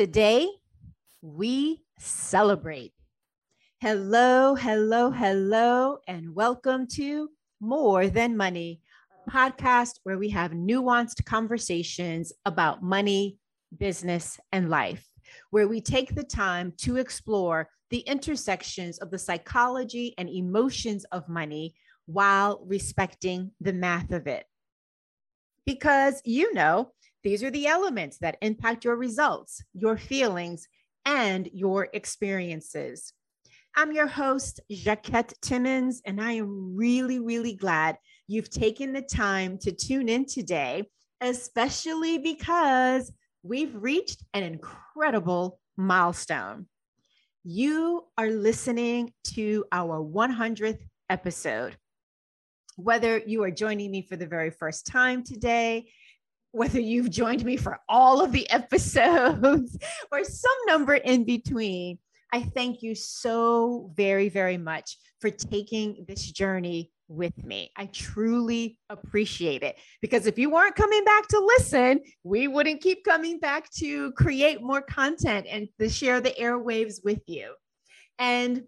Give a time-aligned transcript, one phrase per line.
[0.00, 0.48] Today,
[1.20, 2.94] we celebrate.
[3.82, 7.28] Hello, hello, hello, and welcome to
[7.60, 8.80] More Than Money,
[9.28, 13.36] a podcast where we have nuanced conversations about money,
[13.76, 15.06] business, and life,
[15.50, 21.28] where we take the time to explore the intersections of the psychology and emotions of
[21.28, 21.74] money
[22.06, 24.46] while respecting the math of it.
[25.66, 26.90] Because you know,
[27.22, 30.66] these are the elements that impact your results, your feelings,
[31.04, 33.12] and your experiences.
[33.76, 39.58] I'm your host, Jacquette Timmons, and I am really, really glad you've taken the time
[39.58, 40.88] to tune in today,
[41.20, 43.12] especially because
[43.42, 46.66] we've reached an incredible milestone.
[47.44, 51.76] You are listening to our 100th episode.
[52.76, 55.90] Whether you are joining me for the very first time today,
[56.52, 59.78] whether you've joined me for all of the episodes
[60.10, 61.98] or some number in between,
[62.32, 67.70] I thank you so very, very much for taking this journey with me.
[67.76, 73.04] I truly appreciate it because if you weren't coming back to listen, we wouldn't keep
[73.04, 77.54] coming back to create more content and to share the airwaves with you.
[78.18, 78.62] And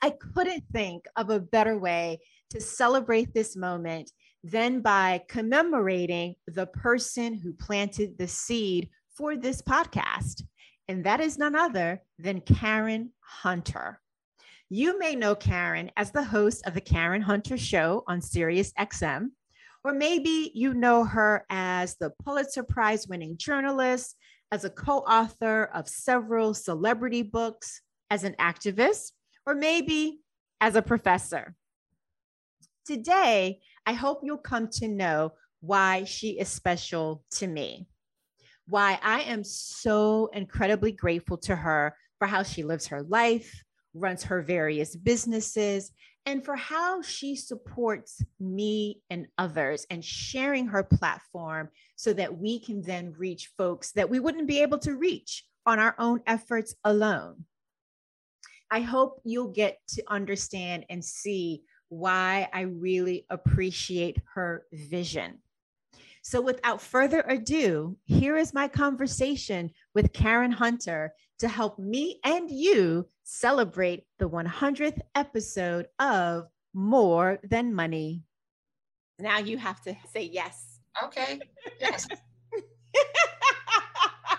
[0.00, 4.12] I couldn't think of a better way to celebrate this moment
[4.46, 10.44] than by commemorating the person who planted the seed for this podcast.
[10.86, 14.00] And that is none other than Karen Hunter.
[14.68, 19.30] You may know Karen as the host of the Karen Hunter Show on Sirius XM,
[19.82, 24.16] or maybe you know her as the Pulitzer Prize winning journalist,
[24.52, 29.10] as a co author of several celebrity books, as an activist,
[29.44, 30.20] or maybe
[30.60, 31.56] as a professor.
[32.86, 37.88] Today, I hope you'll come to know why she is special to me,
[38.68, 43.60] why I am so incredibly grateful to her for how she lives her life,
[43.92, 45.90] runs her various businesses,
[46.26, 52.60] and for how she supports me and others and sharing her platform so that we
[52.60, 56.76] can then reach folks that we wouldn't be able to reach on our own efforts
[56.84, 57.46] alone.
[58.70, 65.38] I hope you'll get to understand and see why I really appreciate her vision.
[66.22, 72.50] So, without further ado, here is my conversation with Karen Hunter to help me and
[72.50, 78.24] you celebrate the 100th episode of More Than Money.
[79.18, 80.80] Now you have to say yes.
[81.04, 81.38] Okay.
[81.80, 82.08] Yes.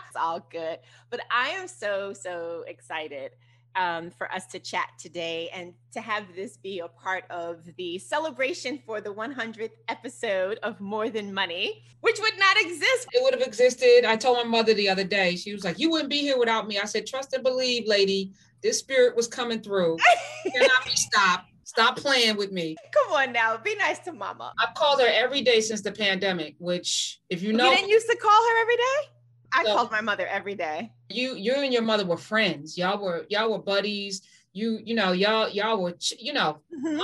[0.07, 0.79] it's all good.
[1.09, 3.31] But I am so, so excited
[3.77, 7.97] um, for us to chat today and to have this be a part of the
[7.99, 13.07] celebration for the 100th episode of More Than Money, which would not exist.
[13.13, 14.03] It would have existed.
[14.05, 16.67] I told my mother the other day, she was like, You wouldn't be here without
[16.67, 16.79] me.
[16.79, 18.33] I said, Trust and believe, lady.
[18.63, 19.97] This spirit was coming through.
[20.51, 21.51] Cannot be stopped.
[21.63, 22.75] Stop playing with me.
[22.93, 24.53] Come on now, be nice to mama.
[24.59, 28.09] I've called her every day since the pandemic, which if you know You didn't used
[28.09, 29.09] to call her every day?
[29.53, 30.91] I so, called my mother every day.
[31.09, 32.77] You you and your mother were friends.
[32.77, 34.21] Y'all were y'all were buddies.
[34.53, 37.01] You you know y'all y'all were you know mm-hmm.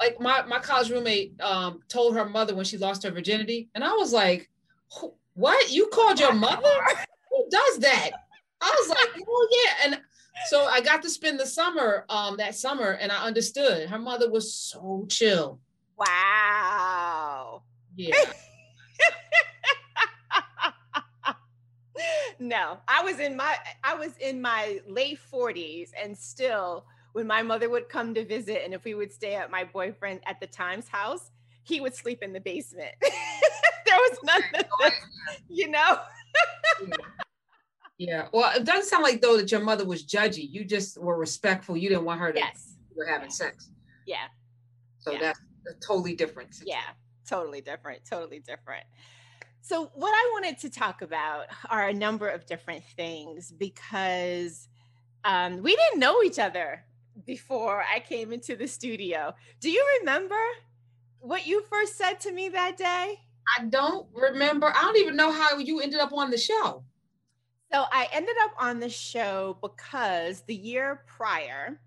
[0.00, 3.84] like my my college roommate um told her mother when she lost her virginity, and
[3.84, 4.50] I was like,
[5.34, 5.70] what?
[5.72, 6.68] You called your mother?
[7.30, 8.10] Who does that?
[8.60, 10.00] I was like, oh yeah, and
[10.46, 13.88] so I got to spend the summer um that summer, and I understood.
[13.88, 15.58] Her mother was so chill.
[15.96, 17.62] Wow.
[17.96, 18.16] Yeah.
[22.38, 27.42] no, I was in my I was in my late 40s and still when my
[27.42, 30.46] mother would come to visit and if we would stay at my boyfriend at the
[30.46, 31.30] times house,
[31.62, 32.92] he would sleep in the basement.
[33.00, 34.68] there was nothing,
[35.48, 35.98] you know.
[37.98, 38.26] yeah.
[38.32, 40.48] Well, it doesn't sound like though that your mother was judgy.
[40.50, 41.76] You just were respectful.
[41.76, 42.74] You didn't want her to yes.
[42.96, 43.70] were having sex.
[44.06, 44.26] Yeah.
[44.98, 45.18] So yeah.
[45.20, 46.54] that's a totally different.
[46.54, 46.80] Situation.
[46.84, 46.92] Yeah.
[47.28, 48.04] Totally different.
[48.04, 48.84] Totally different.
[49.66, 54.68] So, what I wanted to talk about are a number of different things because
[55.24, 56.84] um, we didn't know each other
[57.24, 59.34] before I came into the studio.
[59.60, 60.38] Do you remember
[61.20, 63.20] what you first said to me that day?
[63.58, 64.66] I don't remember.
[64.66, 66.84] I don't even know how you ended up on the show.
[67.72, 71.80] So, I ended up on the show because the year prior,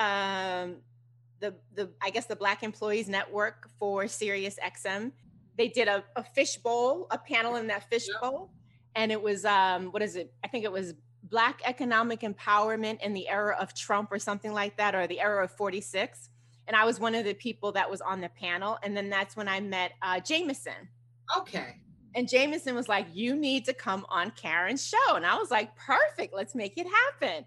[0.00, 0.78] um,
[1.38, 5.12] the the I guess the Black Employees Network for Sirius XM
[5.56, 8.50] they did a, a fish bowl, a panel in that fish bowl.
[8.94, 10.32] And it was, um, what is it?
[10.44, 10.94] I think it was
[11.24, 15.44] Black economic empowerment in the era of Trump or something like that, or the era
[15.44, 16.28] of 46.
[16.66, 18.78] And I was one of the people that was on the panel.
[18.82, 20.88] And then that's when I met uh, Jameson.
[21.38, 21.76] Okay.
[22.14, 25.14] And Jameson was like, You need to come on Karen's show.
[25.14, 27.44] And I was like, Perfect, let's make it happen.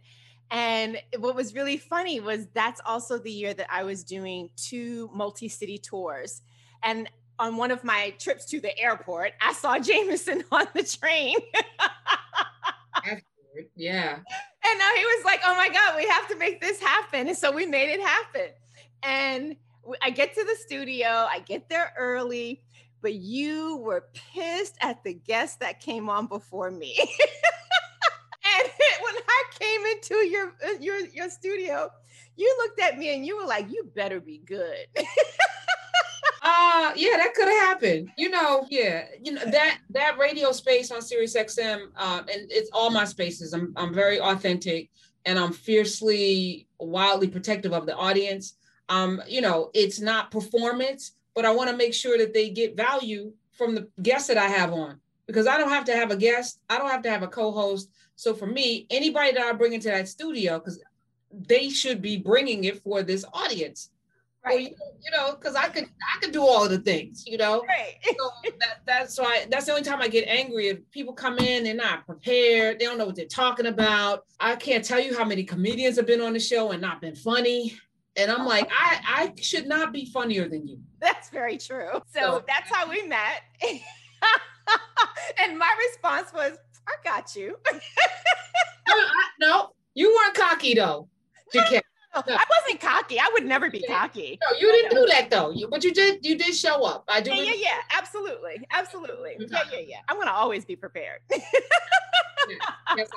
[0.51, 5.09] And what was really funny was that's also the year that I was doing two
[5.13, 6.41] multi city tours.
[6.83, 7.09] And
[7.39, 11.37] on one of my trips to the airport, I saw Jameson on the train.
[13.75, 14.15] yeah.
[14.15, 17.27] And now he was like, oh my God, we have to make this happen.
[17.27, 18.49] And so we made it happen.
[19.03, 19.55] And
[20.01, 22.63] I get to the studio, I get there early,
[23.01, 26.97] but you were pissed at the guest that came on before me.
[26.99, 28.67] and
[29.03, 31.91] when I came into your uh, your your studio,
[32.35, 34.87] you looked at me and you were like, "You better be good."
[36.45, 38.11] Uh yeah, that could have happened.
[38.19, 42.69] You know, yeah, you know that that radio space on Sirius XM, uh, and it's
[42.71, 43.51] all my spaces.
[43.51, 44.91] I'm I'm very authentic,
[45.25, 48.57] and I'm fiercely, wildly protective of the audience.
[48.89, 52.77] Um, you know, it's not performance, but I want to make sure that they get
[52.77, 56.15] value from the guests that I have on because I don't have to have a
[56.15, 57.89] guest, I don't have to have a co-host.
[58.17, 60.79] So for me, anybody that I bring into that studio, because
[61.31, 63.89] they should be bringing it for this audience
[64.45, 64.75] right.
[65.03, 67.63] you know, because I could I could do all of the things, you know.
[67.67, 67.95] Right.
[68.03, 71.63] so that, that's why that's the only time I get angry if people come in,
[71.63, 74.25] they're not prepared, they don't know what they're talking about.
[74.39, 77.15] I can't tell you how many comedians have been on the show and not been
[77.15, 77.77] funny.
[78.17, 80.79] And I'm like, I, I should not be funnier than you.
[80.99, 82.01] That's very true.
[82.07, 83.43] So, so that's how we met.
[85.39, 86.57] and my response was,
[86.87, 87.57] I got you.
[87.71, 87.79] no,
[88.95, 91.07] I, no, you weren't cocky though.
[92.15, 93.19] I wasn't cocky.
[93.19, 94.39] I would never be cocky.
[94.41, 95.51] No, you didn't do that though.
[95.51, 96.25] You, but you did.
[96.25, 97.05] You did show up.
[97.07, 97.33] I do.
[97.33, 97.77] Yeah, yeah, yeah.
[97.97, 99.35] Absolutely, absolutely.
[99.39, 99.97] Yeah, yeah, yeah.
[100.07, 101.19] I'm gonna always be prepared.
[102.97, 103.09] yes,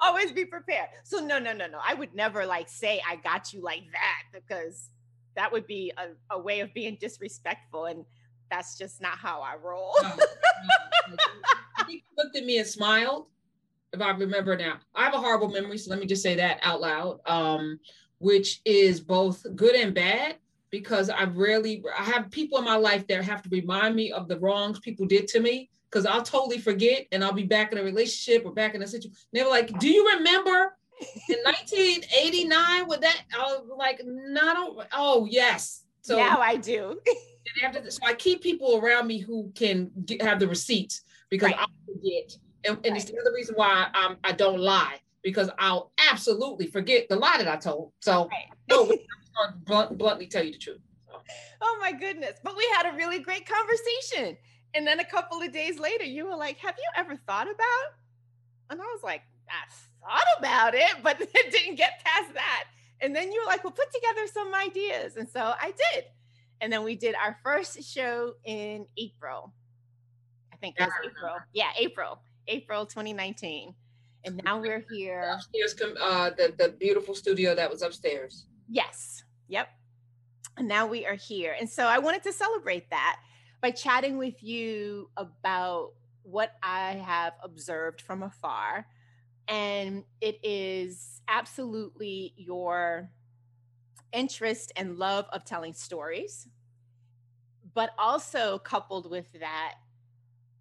[0.00, 0.88] always be prepared.
[1.04, 1.78] So no, no, no, no.
[1.86, 4.90] I would never like say I got you like that because
[5.34, 8.04] that would be a, a way of being disrespectful, and
[8.50, 9.94] that's just not how I roll.
[10.02, 11.16] no, no,
[11.86, 13.26] he looked at me and smiled.
[13.92, 16.58] If I remember now, I have a horrible memory, so let me just say that
[16.62, 17.20] out loud.
[17.26, 17.78] Um,
[18.18, 20.36] which is both good and bad
[20.70, 24.28] because I rarely I have people in my life that have to remind me of
[24.28, 27.78] the wrongs people did to me because I'll totally forget and I'll be back in
[27.78, 29.16] a relationship or back in a situation.
[29.32, 30.76] They were like, "Do you remember
[31.28, 37.00] in 1989 with that?" I was like, "Not oh yes." So now I do.
[37.64, 41.60] after so I keep people around me who can get, have the receipts because right.
[41.60, 42.96] I forget, and, and right.
[43.00, 47.36] it's the other reason why I'm, I don't lie because I'll absolutely forget the lie
[47.38, 47.90] that I told.
[47.98, 48.46] So, right.
[48.70, 48.88] no,
[49.42, 50.78] I'm blunt, bluntly tell you the truth.
[51.08, 51.14] So.
[51.62, 52.38] Oh my goodness.
[52.44, 54.38] But we had a really great conversation.
[54.74, 57.94] And then a couple of days later, you were like, Have you ever thought about?
[58.70, 59.66] And I was like, I
[60.00, 62.66] thought about it, but it didn't get past that.
[63.00, 65.16] And then you were like, Well, put together some ideas.
[65.16, 66.04] And so I did.
[66.60, 69.52] And then we did our first show in April.
[70.52, 71.34] I think it was April.
[71.52, 73.74] Yeah, April, April 2019
[74.26, 75.30] and now we're here.
[75.34, 78.46] Upstairs, uh, the the beautiful studio that was upstairs.
[78.68, 79.24] Yes.
[79.48, 79.68] Yep.
[80.58, 83.20] And now we are here, and so I wanted to celebrate that
[83.60, 85.92] by chatting with you about
[86.22, 88.86] what I have observed from afar,
[89.48, 93.10] and it is absolutely your
[94.12, 96.48] interest and love of telling stories,
[97.74, 99.74] but also coupled with that,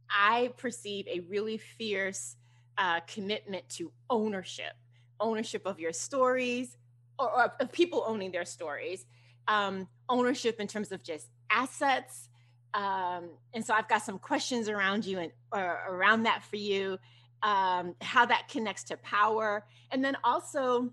[0.10, 2.36] I perceive a really fierce
[2.78, 4.74] uh, commitment to ownership,
[5.20, 6.78] ownership of your stories,
[7.18, 9.06] or, or of people owning their stories,
[9.48, 12.30] um, ownership in terms of just assets.
[12.74, 16.98] Um, and so I've got some questions around you and around that for you,
[17.42, 20.92] um, how that connects to power, and then also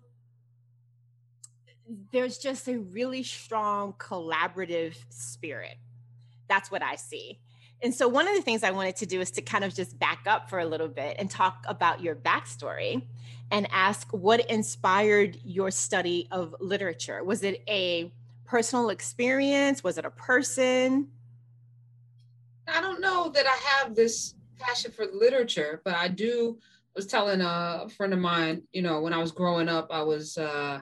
[2.13, 5.77] there's just a really strong collaborative spirit.
[6.49, 7.41] That's what I see.
[7.83, 9.99] And so, one of the things I wanted to do is to kind of just
[9.99, 13.03] back up for a little bit and talk about your backstory
[13.51, 17.25] and ask what inspired your study of literature.
[17.25, 18.13] Was it a
[18.45, 19.83] personal experience?
[19.83, 21.09] Was it a person?
[22.69, 26.59] I don't know that I have this passion for literature, but I do.
[26.61, 30.03] I was telling a friend of mine, you know, when I was growing up, I
[30.03, 30.81] was uh,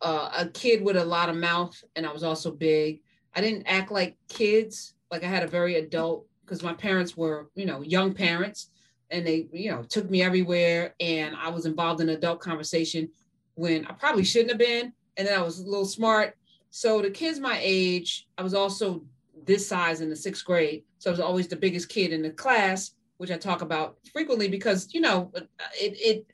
[0.00, 3.00] uh, a kid with a lot of mouth, and I was also big.
[3.34, 4.94] I didn't act like kids.
[5.10, 8.70] Like I had a very adult because my parents were, you know, young parents
[9.10, 10.94] and they, you know, took me everywhere.
[11.00, 13.08] And I was involved in adult conversation
[13.54, 14.92] when I probably shouldn't have been.
[15.16, 16.36] And then I was a little smart.
[16.70, 19.04] So the kids my age, I was also
[19.44, 20.84] this size in the sixth grade.
[20.98, 24.48] So I was always the biggest kid in the class, which I talk about frequently
[24.48, 26.26] because, you know, it, it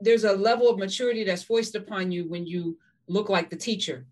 [0.00, 4.06] there's a level of maturity that's foisted upon you when you look like the teacher.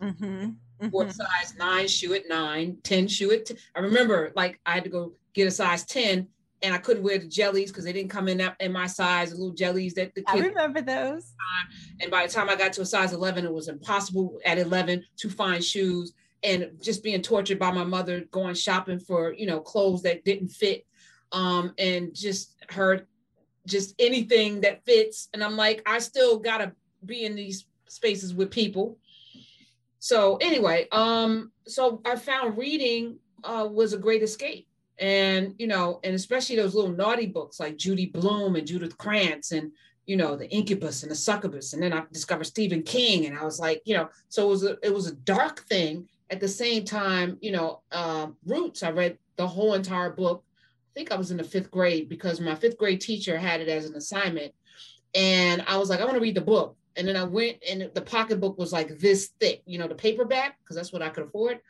[0.00, 0.50] Mm-hmm
[0.82, 0.96] mm-hmm.
[0.96, 3.56] what size nine shoe at nine, 10 shoe at 10.
[3.76, 6.26] I remember like I had to go get a size 10
[6.62, 9.30] and I couldn't wear the jellies because they didn't come in that, in my size,
[9.30, 10.42] the little jellies that the kids.
[10.42, 11.34] I remember those.
[12.00, 15.04] And by the time I got to a size 11, it was impossible at 11
[15.18, 16.12] to find shoes
[16.44, 20.48] and just being tortured by my mother going shopping for, you know, clothes that didn't
[20.48, 20.86] fit.
[21.32, 23.06] Um, and just her,
[23.66, 25.28] just anything that fits.
[25.32, 26.72] And I'm like, I still gotta
[27.04, 28.98] be in these spaces with people.
[30.02, 34.66] So anyway, um, so I found reading uh, was a great escape.
[34.98, 39.52] And you know and especially those little naughty books like judy Blume and judith krantz
[39.52, 39.72] and
[40.06, 41.72] you know the incubus and the succubus.
[41.72, 44.64] And then i discovered stephen king and i was like you know so it was
[44.64, 46.08] a it was a dark thing.
[46.30, 50.44] At the same time you know uh, roots i read the whole entire book.
[50.90, 53.68] I think i was in the fifth grade because my fifth grade teacher had it
[53.68, 54.52] as an assignment.
[55.14, 57.90] And i was like i want to read the book and then i went and
[57.94, 61.24] the pocketbook was like this thick you know the paperback because that's what i could
[61.24, 61.60] afford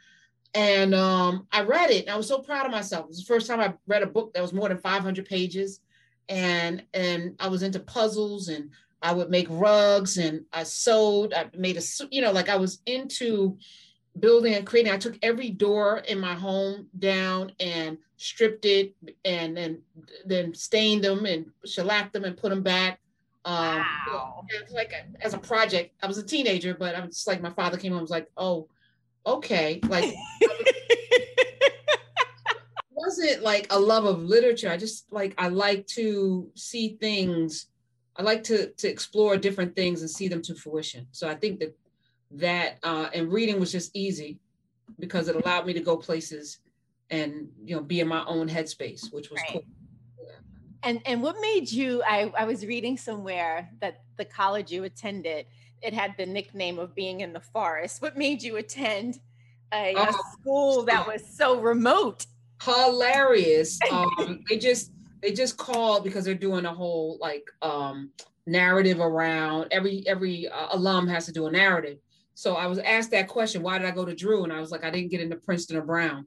[0.54, 3.04] and um, I read it and I was so proud of myself.
[3.04, 5.80] It was the first time I read a book that was more than 500 pages.
[6.28, 11.46] And, and I was into puzzles and I would make rugs and I sewed, I
[11.56, 13.56] made a, you know, like I was into
[14.20, 14.92] building and creating.
[14.92, 19.80] I took every door in my home down and stripped it and then,
[20.26, 23.00] then stained them and shellacked them and put them back.
[23.44, 24.44] Um, wow.
[24.72, 27.76] like as a project, I was a teenager, but I was just like, my father
[27.76, 28.68] came home, was like, oh,
[29.26, 30.14] okay, like
[33.02, 34.70] wasn't like a love of literature.
[34.70, 37.66] I just like I like to see things.
[38.16, 41.06] I like to to explore different things and see them to fruition.
[41.12, 41.76] So I think that
[42.32, 44.38] that uh, and reading was just easy
[44.98, 46.58] because it allowed me to go places
[47.10, 49.52] and you know be in my own headspace, which was right.
[49.52, 49.64] cool.
[50.84, 52.02] And and what made you?
[52.06, 55.46] I I was reading somewhere that the college you attended
[55.82, 58.00] it had the nickname of being in the forest.
[58.00, 59.18] What made you attend
[59.72, 62.26] a, a oh, school that was so remote?
[62.62, 63.78] Hilarious.
[63.90, 68.10] um, they just they just called because they're doing a whole like um,
[68.46, 71.98] narrative around every every uh, alum has to do a narrative.
[72.34, 74.44] So I was asked that question, why did I go to Drew?
[74.44, 76.26] And I was like, I didn't get into Princeton or Brown.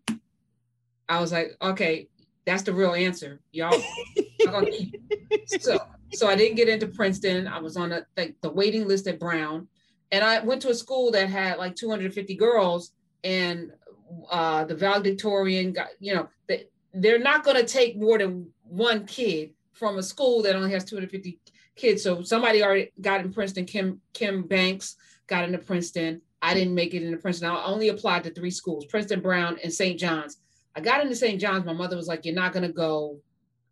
[1.09, 2.07] I was like, okay,
[2.45, 3.41] that's the real answer.
[3.51, 3.77] Y'all,
[5.59, 5.79] so
[6.13, 7.47] so I didn't get into Princeton.
[7.47, 9.67] I was on a, like the waiting list at Brown,
[10.11, 12.91] and I went to a school that had like 250 girls,
[13.23, 13.71] and
[14.29, 19.05] uh, the valedictorian got you know they, they're not going to take more than one
[19.05, 21.39] kid from a school that only has 250
[21.75, 22.01] kids.
[22.03, 23.65] So somebody already got in Princeton.
[23.65, 24.95] Kim Kim Banks
[25.27, 26.21] got into Princeton.
[26.41, 27.49] I didn't make it into Princeton.
[27.49, 29.99] I only applied to three schools: Princeton, Brown, and St.
[29.99, 30.37] John's.
[30.75, 31.39] I got into St.
[31.39, 31.65] John's.
[31.65, 33.19] My mother was like, "You're not going to go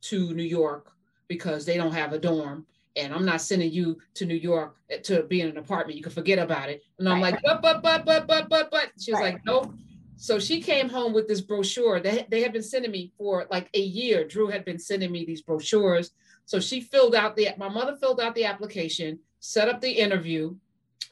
[0.03, 0.91] to New York
[1.27, 4.97] because they don't have a dorm and I'm not sending you to New York eh,
[4.97, 5.97] to be in an apartment.
[5.97, 6.83] You can forget about it.
[6.99, 7.33] And I'm right.
[7.33, 8.91] like, but, but, but, but, but, but, but.
[8.99, 9.33] She was right.
[9.33, 9.73] like, nope.
[10.15, 13.69] So she came home with this brochure that they had been sending me for like
[13.73, 14.25] a year.
[14.25, 16.11] Drew had been sending me these brochures.
[16.45, 20.55] So she filled out the, my mother filled out the application, set up the interview.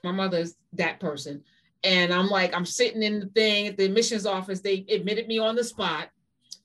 [0.04, 1.44] My mother's that person.
[1.84, 4.62] And I'm like, I'm sitting in the thing at the admissions office.
[4.62, 6.10] They admitted me on the spot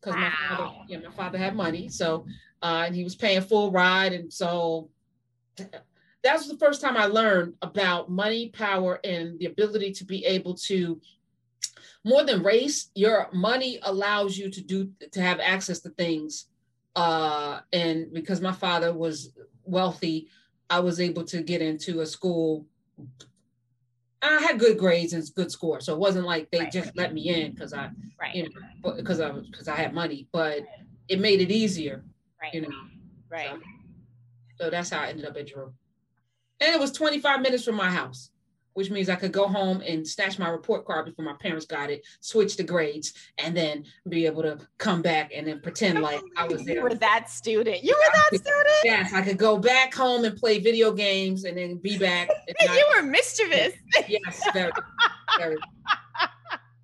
[0.00, 0.20] because wow.
[0.20, 1.88] my father, yeah, my father had money.
[1.88, 2.26] So
[2.62, 4.12] uh, and he was paying full ride.
[4.12, 4.90] And so
[5.56, 10.25] that was the first time I learned about money, power, and the ability to be
[10.25, 11.00] able to
[12.04, 16.46] more than race, your money allows you to do to have access to things.
[16.94, 19.32] Uh, and because my father was
[19.64, 20.28] wealthy,
[20.70, 22.64] I was able to get into a school.
[24.23, 26.73] I had good grades and good scores, so it wasn't like they right.
[26.73, 28.35] just let me in because I, right.
[28.35, 30.62] you know, because I because I had money, but
[31.08, 32.02] it made it easier
[32.40, 32.54] Right.
[32.54, 32.68] You know.
[33.30, 33.50] Right.
[33.50, 33.61] So,
[34.64, 35.73] so that's how I ended up at Drew.
[36.61, 38.30] And it was 25 minutes from my house,
[38.76, 41.90] which means I could go home and snatch my report card before my parents got
[41.90, 46.21] it, switch the grades, and then be able to come back and then pretend like
[46.37, 46.76] I was there.
[46.76, 47.83] You were that student.
[47.83, 48.76] You were that student?
[48.85, 52.28] Yes, I could go back home and play video games and then be back.
[52.61, 53.73] you were mischievous.
[54.09, 54.73] Yes, very,
[55.38, 55.56] very.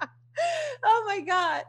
[0.84, 1.64] oh my God.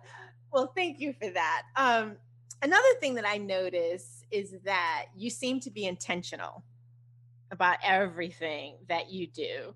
[0.51, 1.63] Well, thank you for that.
[1.75, 2.17] Um,
[2.63, 6.63] Another thing that I notice is that you seem to be intentional
[7.51, 9.75] about everything that you do.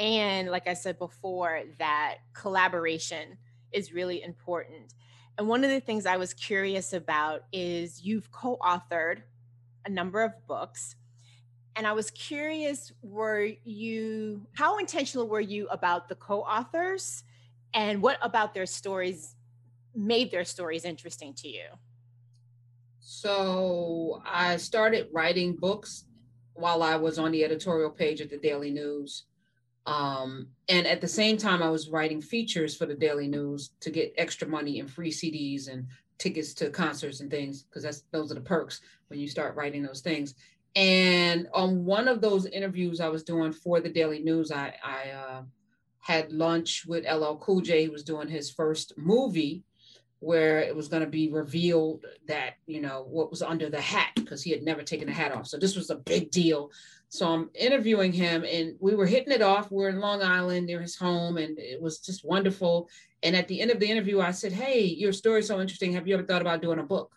[0.00, 3.36] And like I said before, that collaboration
[3.70, 4.94] is really important.
[5.36, 9.18] And one of the things I was curious about is you've co authored
[9.84, 10.96] a number of books.
[11.76, 17.22] And I was curious, were you, how intentional were you about the co authors?
[17.74, 19.36] And what about their stories
[19.94, 21.64] made their stories interesting to you?
[23.00, 26.06] So I started writing books
[26.54, 29.26] while I was on the editorial page of the Daily News.
[29.86, 33.90] Um, and at the same time, I was writing features for the Daily News to
[33.90, 35.86] get extra money and free CDs and
[36.18, 39.82] tickets to concerts and things because that's those are the perks when you start writing
[39.82, 40.34] those things.
[40.76, 45.10] And on one of those interviews I was doing for the Daily News, I, I
[45.10, 45.42] uh,
[45.98, 47.82] had lunch with LL Cool J.
[47.82, 49.64] He was doing his first movie
[50.20, 54.10] where it was going to be revealed that you know what was under the hat
[54.14, 56.70] because he had never taken the hat off so this was a big deal
[57.10, 60.80] so i'm interviewing him and we were hitting it off we're in long island near
[60.80, 62.88] his home and it was just wonderful
[63.22, 66.06] and at the end of the interview i said hey your story's so interesting have
[66.06, 67.12] you ever thought about doing a book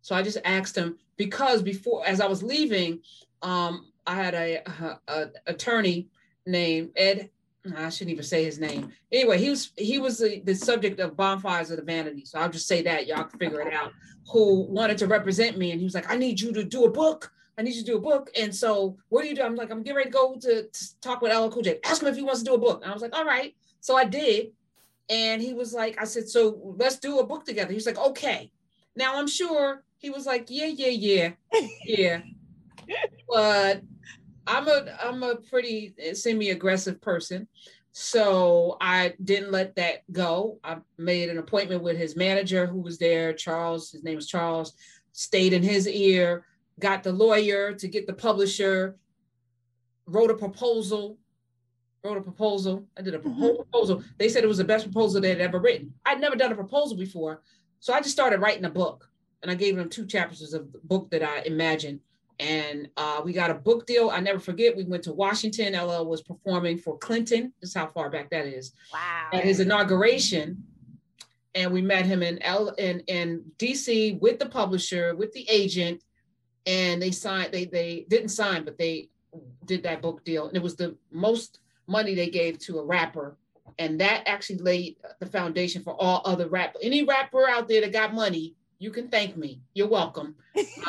[0.00, 2.98] so i just asked him because before as i was leaving
[3.42, 6.08] um, i had a, a, a attorney
[6.46, 7.30] named ed
[7.76, 8.92] I shouldn't even say his name.
[9.12, 12.24] Anyway, he was he was the, the subject of bonfires of the vanity.
[12.24, 13.92] So I'll just say that y'all can figure it out.
[14.32, 16.90] Who wanted to represent me, and he was like, "I need you to do a
[16.90, 17.30] book.
[17.58, 19.42] I need you to do a book." And so, what do you do?
[19.42, 21.80] I'm like, I'm getting ready to go to, to talk with LL Cool J.
[21.84, 22.82] Ask him if he wants to do a book.
[22.82, 24.52] And I was like, "All right." So I did,
[25.08, 28.50] and he was like, "I said, so let's do a book together." He's like, "Okay."
[28.96, 31.30] Now I'm sure he was like, "Yeah, yeah, yeah,
[31.84, 32.20] yeah,"
[33.28, 33.82] but
[34.46, 37.48] I'm a I'm a pretty semi-aggressive person.
[37.92, 40.60] So I didn't let that go.
[40.62, 44.74] I made an appointment with his manager who was there, Charles, his name was Charles,
[45.12, 46.44] stayed in his ear,
[46.78, 48.96] got the lawyer to get the publisher,
[50.06, 51.18] wrote a proposal,
[52.04, 52.86] wrote a proposal.
[52.96, 53.56] I did a mm-hmm.
[53.56, 54.02] proposal.
[54.18, 55.92] They said it was the best proposal they had ever written.
[56.06, 57.42] I'd never done a proposal before.
[57.80, 59.08] So I just started writing a book
[59.42, 62.00] and I gave them two chapters of the book that I imagined
[62.40, 64.10] and uh, we got a book deal.
[64.10, 64.76] I never forget.
[64.76, 65.74] We went to Washington.
[65.74, 67.52] LL was performing for Clinton.
[67.60, 68.72] This is how far back that is.
[68.92, 69.28] Wow.
[69.32, 70.62] At his inauguration,
[71.54, 76.02] and we met him in L in in DC with the publisher, with the agent,
[76.68, 77.50] and they signed.
[77.50, 79.08] They they didn't sign, but they
[79.64, 83.36] did that book deal, and it was the most money they gave to a rapper.
[83.78, 86.74] And that actually laid the foundation for all other rap.
[86.82, 89.60] Any rapper out there that got money, you can thank me.
[89.72, 90.34] You're welcome.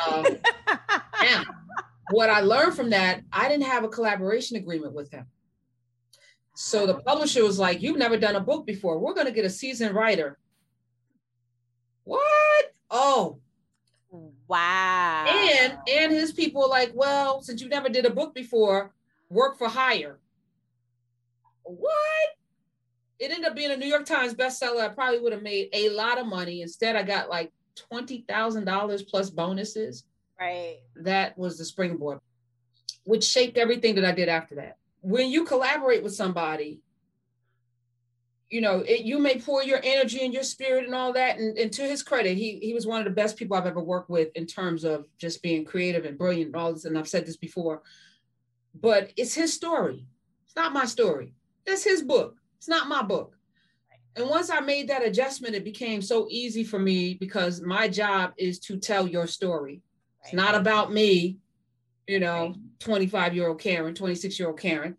[0.08, 0.26] Um,
[1.22, 1.44] now,
[2.10, 5.26] what I learned from that, I didn't have a collaboration agreement with him.
[6.54, 8.98] So the publisher was like, You've never done a book before.
[8.98, 10.38] We're going to get a seasoned writer.
[12.04, 12.74] What?
[12.90, 13.39] Oh.
[14.50, 15.26] Wow.
[15.28, 18.92] And and his people were like, well, since you never did a book before,
[19.28, 20.18] work for hire.
[21.62, 22.28] What?
[23.20, 24.80] It ended up being a New York Times bestseller.
[24.80, 26.62] I probably would have made a lot of money.
[26.62, 27.52] Instead, I got like
[27.92, 30.02] $20,000 plus bonuses.
[30.40, 30.78] Right.
[30.96, 32.18] That was the springboard,
[33.04, 34.78] which shaped everything that I did after that.
[35.00, 36.80] When you collaborate with somebody,
[38.50, 41.38] you know, it, you may pour your energy and your spirit and all that.
[41.38, 43.80] And, and to his credit, he he was one of the best people I've ever
[43.80, 46.84] worked with in terms of just being creative and brilliant and all this.
[46.84, 47.82] And I've said this before,
[48.74, 50.04] but it's his story.
[50.44, 51.32] It's not my story.
[51.64, 52.36] It's his book.
[52.58, 53.36] It's not my book.
[54.16, 58.32] And once I made that adjustment, it became so easy for me because my job
[58.36, 59.80] is to tell your story.
[60.24, 61.38] It's not about me,
[62.08, 64.96] you know, 25 year old Karen, 26 year old Karen.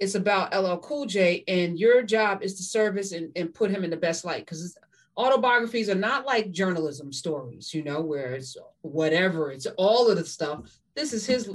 [0.00, 3.84] It's about LL Cool J, and your job is to service and, and put him
[3.84, 4.78] in the best light because
[5.16, 10.24] autobiographies are not like journalism stories, you know, where it's whatever, it's all of the
[10.24, 10.78] stuff.
[10.94, 11.50] This is his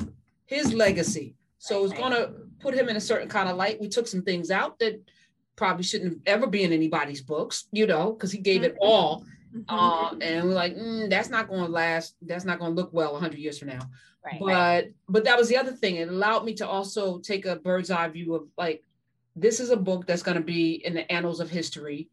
[0.46, 1.36] his legacy.
[1.58, 3.80] So it's gonna put him in a certain kind of light.
[3.80, 5.02] We took some things out that
[5.56, 9.24] probably shouldn't ever be in anybody's books, you know, because he gave it all.
[9.56, 9.74] Mm-hmm.
[9.74, 12.16] Uh, and we're like, mm, that's not going to last.
[12.22, 13.82] That's not going to look well 100 years from now.
[14.40, 15.98] But but that was the other thing.
[15.98, 18.84] It allowed me to also take a bird's eye view of like,
[19.36, 22.10] this is a book that's going to be in the annals of history.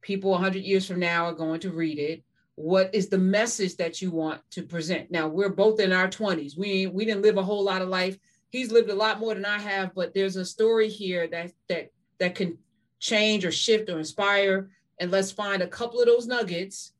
[0.00, 2.22] People 100 years from now are going to read it.
[2.54, 5.10] What is the message that you want to present?
[5.10, 6.56] Now we're both in our 20s.
[6.56, 8.18] We we didn't live a whole lot of life.
[8.48, 11.90] He's lived a lot more than I have, but there's a story here that that
[12.18, 12.58] that can
[12.98, 14.70] change or shift or inspire.
[14.98, 16.92] And let's find a couple of those nuggets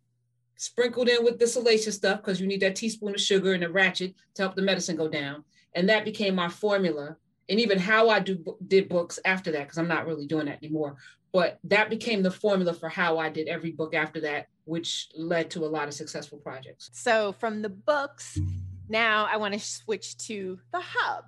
[0.60, 3.68] sprinkled in with the salacious stuff because you need that teaspoon of sugar and a
[3.70, 5.42] ratchet to help the medicine go down.
[5.74, 7.16] And that became my formula.
[7.48, 10.62] And even how I do did books after that, because I'm not really doing that
[10.62, 10.96] anymore.
[11.32, 15.50] But that became the formula for how I did every book after that, which led
[15.52, 16.90] to a lot of successful projects.
[16.92, 18.38] So from the books,
[18.90, 21.24] now I want to switch to the hub.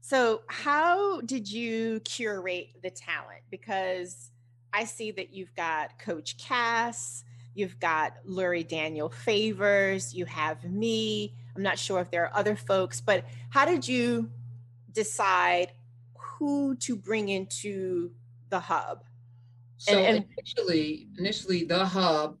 [0.00, 3.42] So, how did you curate the talent?
[3.50, 4.30] Because
[4.72, 7.22] I see that you've got Coach Cass,
[7.54, 11.34] you've got Lurie Daniel Favors, you have me.
[11.54, 14.30] I'm not sure if there are other folks, but how did you
[14.92, 15.72] decide
[16.16, 18.12] who to bring into
[18.48, 19.04] the hub?
[19.78, 22.38] So and, and- initially, initially the hub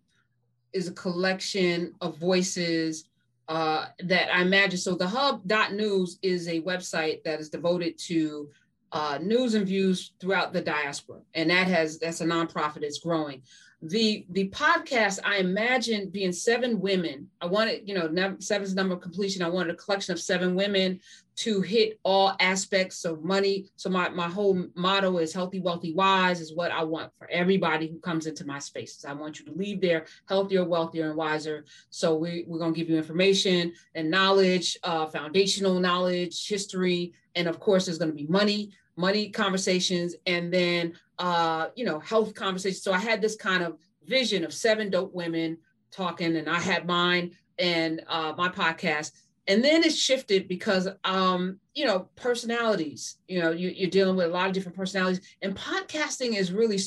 [0.72, 3.04] is a collection of voices
[3.48, 4.78] uh, that I imagine.
[4.78, 8.48] So the hub.news is a website that is devoted to
[8.92, 11.20] uh, news and views throughout the diaspora.
[11.34, 13.42] And that has, that's a nonprofit, it's growing.
[13.82, 17.28] The the podcast i imagine being seven women.
[17.40, 19.42] I wanted you know seven's number of completion.
[19.42, 21.00] I wanted a collection of seven women
[21.34, 23.66] to hit all aspects of money.
[23.76, 27.88] So my, my whole motto is healthy wealthy wise is what i want for everybody
[27.88, 29.04] who comes into my spaces.
[29.04, 31.64] I want you to leave there healthier wealthier and wiser.
[31.90, 37.48] So we, we're going to give you information and knowledge uh, foundational knowledge history and
[37.48, 40.92] of course there's going to be money money conversations and then
[41.22, 42.82] uh, you know, health conversations.
[42.82, 45.56] So I had this kind of vision of seven dope women
[45.92, 49.12] talking, and I had mine and uh, my podcast.
[49.46, 54.26] And then it shifted because, um, you know, personalities, you know, you, are dealing with
[54.26, 55.20] a lot of different personalities.
[55.42, 56.80] And podcasting is really,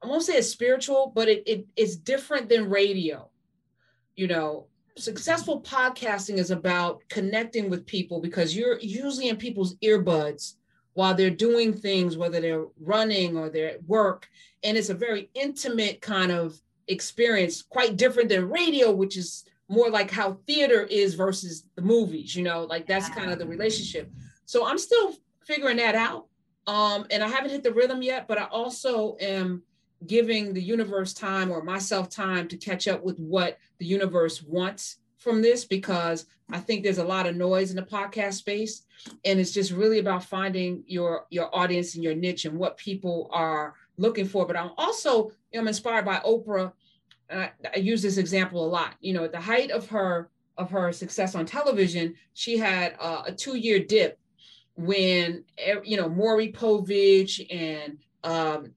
[0.00, 3.30] I won't say it's spiritual, but it, it it's different than radio.
[4.14, 10.54] You know, successful podcasting is about connecting with people because you're usually in people's earbuds
[10.94, 14.28] while they're doing things, whether they're running or they're at work.
[14.62, 19.90] And it's a very intimate kind of experience, quite different than radio, which is more
[19.90, 24.10] like how theater is versus the movies, you know, like that's kind of the relationship.
[24.46, 25.14] So I'm still
[25.46, 26.26] figuring that out.
[26.66, 29.62] Um, and I haven't hit the rhythm yet, but I also am
[30.06, 34.96] giving the universe time or myself time to catch up with what the universe wants
[35.24, 38.82] from this because I think there's a lot of noise in the podcast space.
[39.24, 43.28] And it's just really about finding your your audience and your niche and what people
[43.32, 44.46] are looking for.
[44.46, 46.72] But I'm also you know, I'm inspired by Oprah.
[47.30, 48.94] I, I use this example a lot.
[49.00, 53.22] You know at the height of her of her success on television she had uh,
[53.26, 54.20] a two-year dip
[54.76, 55.44] when
[55.82, 58.72] you know Maury Povich and um,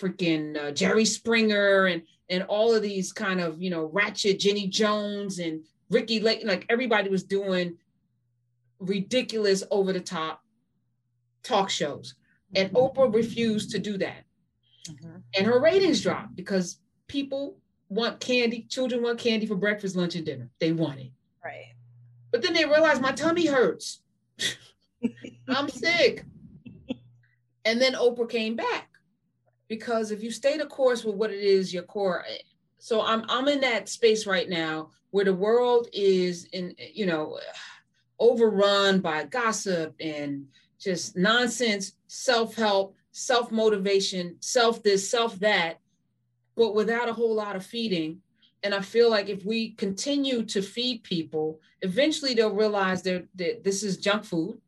[0.00, 4.66] freaking uh, Jerry Springer and and all of these kind of you know ratchet Jenny
[4.68, 7.76] Jones and Ricki Lake, like everybody was doing
[8.78, 10.42] ridiculous over the top
[11.42, 12.14] talk shows.
[12.54, 13.00] And mm-hmm.
[13.00, 14.24] Oprah refused to do that.
[14.88, 15.16] Mm-hmm.
[15.36, 20.24] And her ratings dropped because people want candy, children want candy for breakfast, lunch, and
[20.24, 20.48] dinner.
[20.60, 21.10] They want it.
[21.44, 21.74] Right.
[22.30, 24.02] But then they realized my tummy hurts.
[25.48, 26.24] I'm sick.
[27.64, 28.88] And then Oprah came back
[29.68, 32.24] because if you stay the course with what it is, your core.
[32.78, 37.38] So I'm I'm in that space right now where the world is in, you know,
[38.18, 40.46] overrun by gossip and
[40.78, 45.80] just nonsense, self-help, self-motivation, self this, self that,
[46.56, 48.20] but without a whole lot of feeding.
[48.62, 53.82] And I feel like if we continue to feed people, eventually they'll realize that this
[53.82, 54.60] is junk food.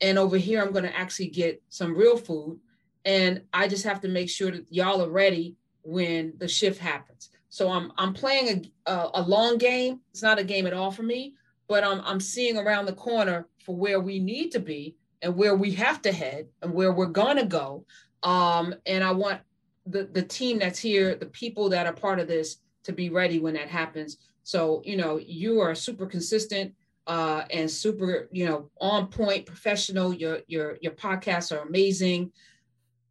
[0.00, 2.58] And over here, I'm going to actually get some real food.
[3.04, 7.30] And I just have to make sure that y'all are ready when the shift happens.
[7.56, 10.00] So I'm I'm playing a, a, a long game.
[10.10, 11.32] It's not a game at all for me,
[11.68, 15.56] but I'm I'm seeing around the corner for where we need to be and where
[15.56, 17.86] we have to head and where we're gonna go.
[18.22, 19.40] Um, and I want
[19.86, 23.38] the the team that's here, the people that are part of this, to be ready
[23.38, 24.18] when that happens.
[24.42, 26.74] So you know, you are super consistent
[27.06, 30.12] uh, and super, you know, on point, professional.
[30.12, 32.32] Your your your podcasts are amazing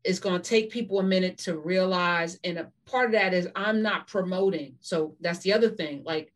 [0.06, 3.48] it's going to take people a minute to realize and a part of that is
[3.56, 4.76] i'm not promoting.
[4.80, 6.32] So that's the other thing like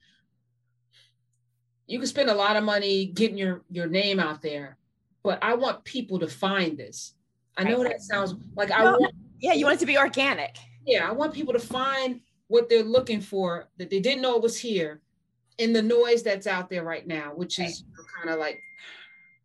[1.87, 4.77] you can spend a lot of money getting your your name out there
[5.23, 7.13] but i want people to find this.
[7.57, 10.57] I know that sounds like i want yeah you want it to be organic.
[10.85, 14.57] Yeah i want people to find what they're looking for that they didn't know was
[14.57, 15.01] here
[15.59, 17.83] in the noise that's out there right now which is
[18.17, 18.59] kind of like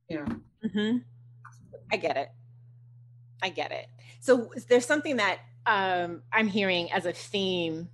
[0.08, 0.26] you know
[0.64, 0.98] mm-hmm.
[1.92, 2.30] i get it.
[3.42, 3.88] I get it
[4.24, 7.90] so there's something that um, I'm hearing as a theme,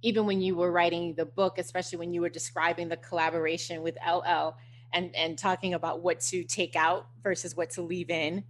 [0.00, 3.98] even when you were writing the book, especially when you were describing the collaboration with
[4.08, 4.54] LL
[4.92, 8.44] and, and talking about what to take out versus what to leave in.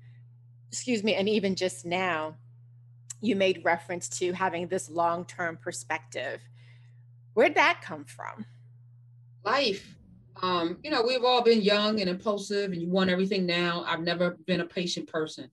[0.70, 1.14] Excuse me.
[1.14, 2.36] And even just now,
[3.22, 6.42] you made reference to having this long term perspective.
[7.32, 8.44] Where'd that come from?
[9.42, 9.96] Life.
[10.42, 13.86] Um, you know, we've all been young and impulsive, and you want everything now.
[13.88, 15.50] I've never been a patient person.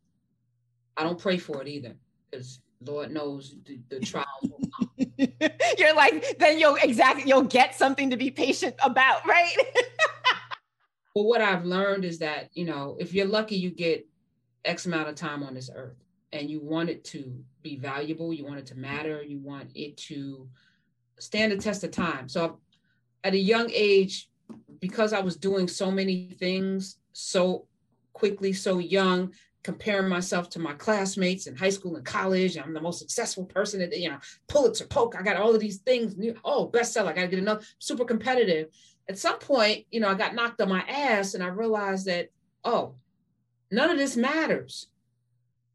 [1.01, 1.95] I don't pray for it either,
[2.29, 4.89] because Lord knows the, the trials will come.
[5.79, 9.55] You're like, then you'll exactly you'll get something to be patient about, right?
[11.15, 14.07] well, what I've learned is that, you know, if you're lucky, you get
[14.63, 15.97] X amount of time on this earth
[16.33, 17.33] and you want it to
[17.63, 20.47] be valuable, you want it to matter, you want it to
[21.19, 22.29] stand the test of time.
[22.29, 22.59] So
[23.23, 24.29] at a young age,
[24.79, 27.65] because I was doing so many things so
[28.13, 32.57] quickly, so young, comparing myself to my classmates in high school and college.
[32.57, 35.15] I'm the most successful person at, you know, Pulitzer, Poke.
[35.15, 36.17] I got all of these things.
[36.17, 37.09] New, oh, bestseller.
[37.09, 37.65] I got to get enough.
[37.79, 38.69] Super competitive.
[39.07, 42.29] At some point, you know, I got knocked on my ass and I realized that,
[42.63, 42.95] oh,
[43.69, 44.87] none of this matters,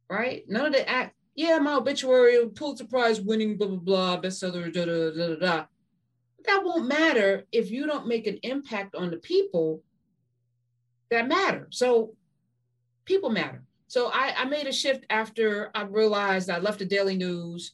[0.09, 0.45] right?
[0.49, 4.85] None of the act, yeah, my obituary, Pulitzer Prize winning, blah, blah, blah, bestseller, da,
[4.85, 5.65] da, da, da, da.
[6.47, 9.83] That won't matter if you don't make an impact on the people
[11.11, 11.69] that matter.
[11.71, 12.15] So
[13.05, 13.63] people matter.
[13.89, 17.73] So I, I made a shift after I realized I left the Daily News.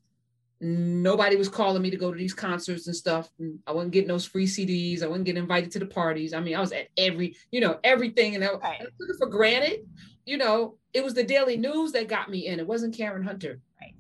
[0.61, 3.31] Nobody was calling me to go to these concerts and stuff.
[3.66, 5.03] I wasn't getting those free CDs.
[5.03, 6.35] I wasn't getting invited to the parties.
[6.35, 8.35] I mean, I was at every, you know, everything.
[8.35, 8.81] And I, right.
[8.81, 9.81] I took it for granted.
[10.25, 12.61] You know, it was the Daily News that got me in.
[12.61, 13.61] It wasn't Karen Hunter.
[13.81, 13.94] Right.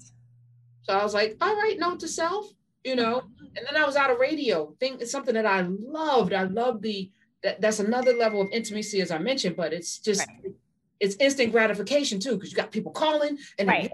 [0.82, 2.46] So I was like, all right, note to self,
[2.84, 3.22] you know.
[3.22, 3.56] Mm-hmm.
[3.56, 4.74] And then I was out of radio.
[4.78, 6.32] Thing it's something that I loved.
[6.32, 7.10] I love the
[7.42, 10.54] that, that's another level of intimacy, as I mentioned, but it's just right.
[11.02, 13.90] It's instant gratification too, because you got people calling and right.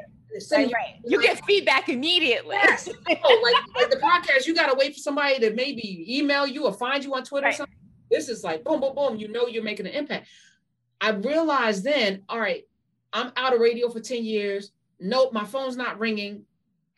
[0.53, 1.01] Right, right.
[1.05, 2.55] You get feedback immediately.
[2.55, 2.87] Yes.
[2.87, 6.73] oh, like, like the podcast, you gotta wait for somebody to maybe email you or
[6.73, 7.55] find you on Twitter right.
[7.55, 7.75] or something.
[8.11, 9.17] This is like boom, boom, boom.
[9.17, 10.29] You know you're making an impact.
[11.01, 12.65] I realized then, all right,
[13.13, 14.73] I'm out of radio for 10 years.
[15.01, 16.43] Nope, my phone's not ringing.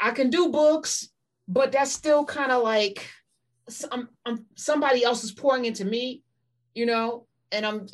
[0.01, 1.11] I can do books,
[1.47, 3.09] but that's still kind of like
[3.93, 6.23] I'm, I'm, somebody else is pouring into me,
[6.75, 7.87] you know, and I'm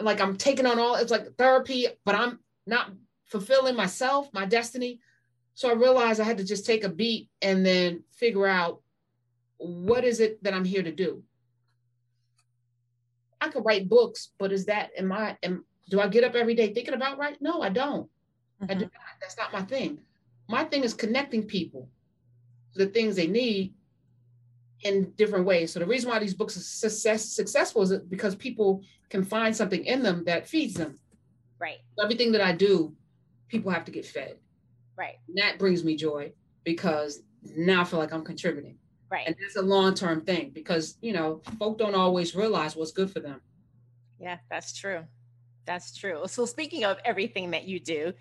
[0.00, 2.90] like, I'm taking on all, it's like therapy, but I'm not
[3.26, 5.00] fulfilling myself, my destiny.
[5.54, 8.82] So I realized I had to just take a beat and then figure out
[9.58, 11.22] what is it that I'm here to do.
[13.40, 16.54] I could write books, but is that am I am do I get up every
[16.54, 17.36] day thinking about right?
[17.40, 18.08] No, I don't.
[18.62, 18.70] Mm-hmm.
[18.70, 18.92] I do not.
[19.20, 20.00] That's not my thing.
[20.48, 21.88] My thing is connecting people
[22.72, 23.74] to the things they need
[24.82, 25.72] in different ways.
[25.72, 29.84] So the reason why these books are success, successful is because people can find something
[29.84, 30.98] in them that feeds them.
[31.58, 31.78] Right.
[32.02, 32.94] Everything that I do,
[33.48, 34.36] people have to get fed.
[34.96, 35.16] Right.
[35.28, 36.32] And that brings me joy
[36.64, 37.22] because
[37.56, 38.78] now I feel like I'm contributing.
[39.10, 39.26] Right.
[39.26, 43.20] And that's a long-term thing because, you know, folk don't always realize what's good for
[43.20, 43.40] them.
[44.18, 45.04] Yeah, that's true.
[45.66, 46.22] That's true.
[46.26, 48.12] So speaking of everything that you do,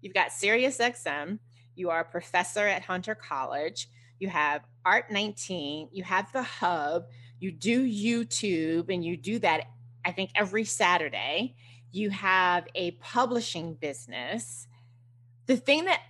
[0.00, 1.38] you've got SiriusXM,
[1.74, 7.06] you are a professor at Hunter College, you have Art 19, you have the Hub,
[7.38, 9.64] you do YouTube, and you do that,
[10.04, 11.54] I think, every Saturday.
[11.90, 14.66] You have a publishing business.
[15.46, 16.00] The thing that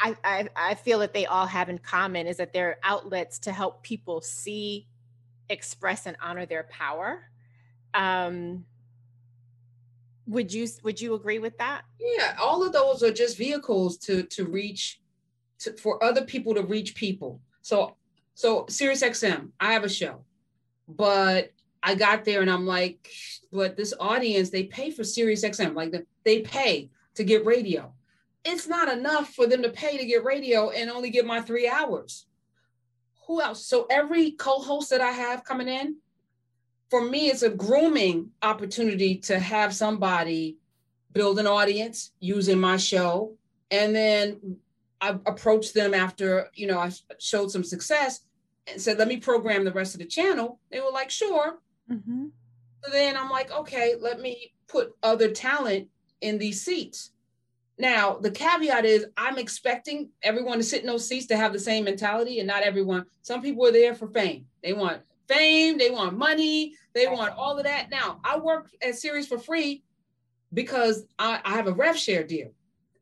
[0.00, 3.52] I, I, I feel that they all have in common is that they're outlets to
[3.52, 4.86] help people see,
[5.48, 7.30] express, and honor their power.
[7.94, 8.64] Um,
[10.26, 11.82] would you would you agree with that?
[11.98, 15.00] Yeah, all of those are just vehicles to to reach
[15.60, 17.40] to, for other people to reach people.
[17.62, 17.96] So
[18.34, 20.24] so Sirius XM, I have a show,
[20.88, 23.08] but I got there and I'm like,
[23.52, 25.94] but this audience they pay for Sirius XM, like
[26.24, 27.92] they pay to get radio.
[28.44, 31.68] It's not enough for them to pay to get radio and only get my three
[31.68, 32.26] hours.
[33.26, 33.64] Who else?
[33.64, 35.96] So every co-host that I have coming in,
[36.90, 40.56] for me, it's a grooming opportunity to have somebody
[41.12, 43.34] build an audience using my show.
[43.70, 44.56] And then
[45.02, 48.20] I approached them after, you know, I showed some success
[48.68, 50.60] and said, let me program the rest of the channel.
[50.70, 51.58] They were like, sure.
[51.90, 52.26] Mm-hmm.
[52.84, 55.88] So then I'm like, okay, let me put other talent
[56.20, 57.10] in these seats.
[57.78, 61.58] Now, the caveat is I'm expecting everyone to sit in those seats to have the
[61.58, 63.06] same mentality, and not everyone.
[63.22, 64.46] Some people are there for fame.
[64.62, 67.90] They want fame, they want money, they want all of that.
[67.90, 69.82] Now, I work at Sirius for free
[70.52, 72.52] because I, I have a rev share deal.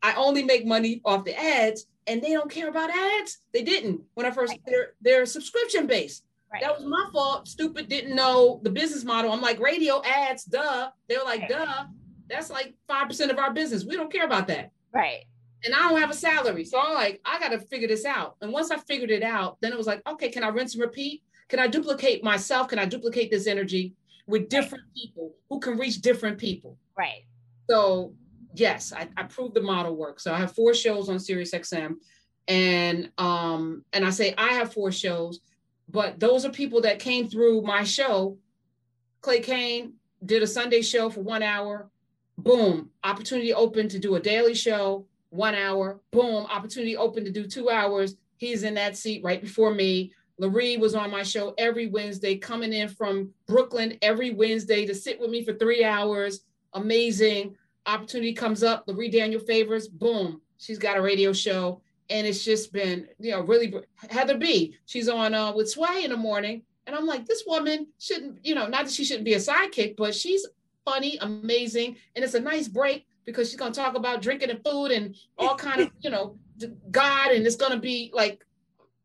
[0.03, 3.39] I only make money off the ads, and they don't care about ads.
[3.53, 6.25] They didn't when I first they're they're subscription based.
[6.53, 6.63] Right.
[6.63, 7.47] That was my fault.
[7.47, 9.33] Stupid didn't know the business model.
[9.33, 10.91] I'm like radio ads, duh.
[11.09, 11.85] They were like, duh.
[12.29, 13.85] That's like five percent of our business.
[13.85, 14.73] We don't care about that.
[14.93, 15.25] Right.
[15.65, 18.37] And I don't have a salary, so I'm like, I got to figure this out.
[18.41, 20.81] And once I figured it out, then it was like, okay, can I rinse and
[20.81, 21.23] repeat?
[21.49, 22.69] Can I duplicate myself?
[22.69, 23.93] Can I duplicate this energy
[24.27, 24.95] with different right.
[24.95, 26.79] people who can reach different people?
[26.97, 27.27] Right.
[27.69, 28.15] So
[28.55, 30.25] yes, I, I proved the model works.
[30.25, 31.97] So I have four shows on Sirius XM.
[32.49, 35.41] And um, and I say I have four shows,
[35.89, 38.39] but those are people that came through my show.
[39.21, 41.91] Clay Cane did a Sunday show for one hour.
[42.39, 46.01] Boom, opportunity open to do a daily show, one hour.
[46.11, 48.17] Boom, opportunity open to do two hours.
[48.39, 50.13] He's in that seat right before me.
[50.41, 55.21] Lurie was on my show every Wednesday, coming in from Brooklyn every Wednesday to sit
[55.21, 56.41] with me for three hours.
[56.73, 57.57] Amazing.
[57.87, 61.81] Opportunity comes up, Lurie Daniel favors, boom, she's got a radio show.
[62.09, 63.73] And it's just been, you know, really
[64.09, 64.77] Heather B.
[64.87, 66.63] She's on uh, with Sway in the morning.
[66.87, 69.97] And I'm like, this woman shouldn't, you know, not that she shouldn't be a sidekick,
[69.97, 70.45] but she's
[70.85, 71.97] funny, amazing.
[72.17, 75.15] And it's a nice break because she's going to talk about drinking and food and
[75.39, 76.37] all kind of, you know,
[76.91, 77.31] God.
[77.31, 78.45] And it's going to be like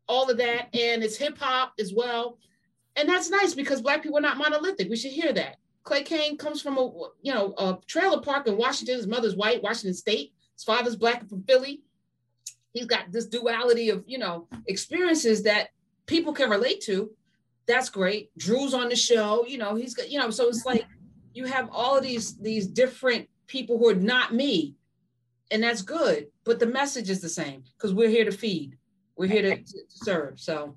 [0.08, 2.38] all of that, and it's hip hop as well.
[2.96, 4.88] And that's nice because black people are not monolithic.
[4.88, 5.56] We should hear that.
[5.86, 6.84] Clay Cane comes from a
[7.22, 8.96] you know a trailer park in Washington.
[8.96, 10.34] His mother's white, Washington State.
[10.54, 11.82] His father's black from Philly.
[12.72, 15.68] he's got this duality of you know experiences that
[16.06, 17.10] people can relate to
[17.66, 20.84] that's great drew's on the show you know he's got you know so it's like
[21.34, 24.74] you have all of these these different people who are not me
[25.50, 28.76] and that's good but the message is the same because we're here to feed
[29.16, 30.74] we're here to, to, serve so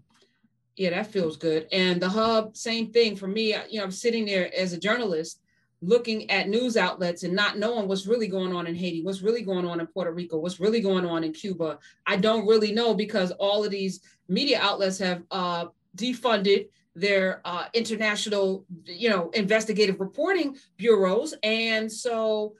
[0.79, 4.25] yeah that feels good and the hub same thing for me you know i'm sitting
[4.25, 5.41] there as a journalist
[5.81, 9.43] looking at news outlets and not knowing what's really going on in Haiti, what's really
[9.43, 11.79] going on in Puerto Rico, what's really going on in Cuba.
[12.05, 17.65] I don't really know because all of these media outlets have uh, defunded their uh,
[17.73, 21.33] international, you know, investigative reporting bureaus.
[21.43, 22.55] And so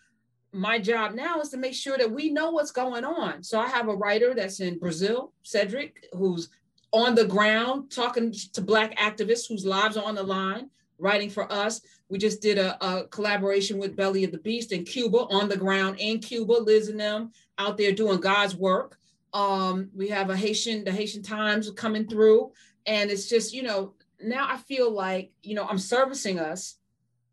[0.53, 3.43] my job now is to make sure that we know what's going on.
[3.43, 6.49] So I have a writer that's in Brazil, Cedric, who's
[6.91, 11.51] on the ground talking to Black activists whose lives are on the line writing for
[11.51, 11.81] us.
[12.09, 15.57] We just did a, a, collaboration with Belly of the Beast in Cuba, on the
[15.57, 18.97] ground in Cuba, Liz and them out there doing God's work.
[19.33, 22.51] Um, we have a Haitian, the Haitian Times coming through.
[22.85, 26.78] And it's just, you know, now I feel like, you know, I'm servicing us,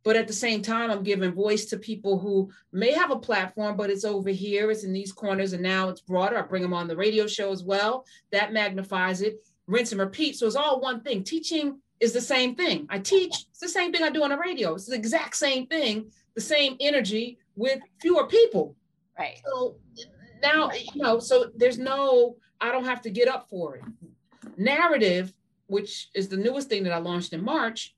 [0.07, 3.77] but at the same time, I'm giving voice to people who may have a platform,
[3.77, 6.38] but it's over here, it's in these corners, and now it's broader.
[6.38, 8.07] I bring them on the radio show as well.
[8.31, 9.45] That magnifies it.
[9.66, 10.37] Rinse and repeat.
[10.37, 11.25] So it's all one thing.
[11.25, 12.87] Teaching is the same thing.
[12.88, 14.75] I teach, it's the same thing I do on the radio.
[14.75, 18.77] It's the exact same thing, the same energy with fewer people.
[19.19, 19.40] Right.
[19.45, 19.75] So
[20.40, 23.83] now, you know, so there's no, I don't have to get up for it.
[24.57, 25.33] Knarrative,
[25.66, 27.97] which is the newest thing that I launched in March,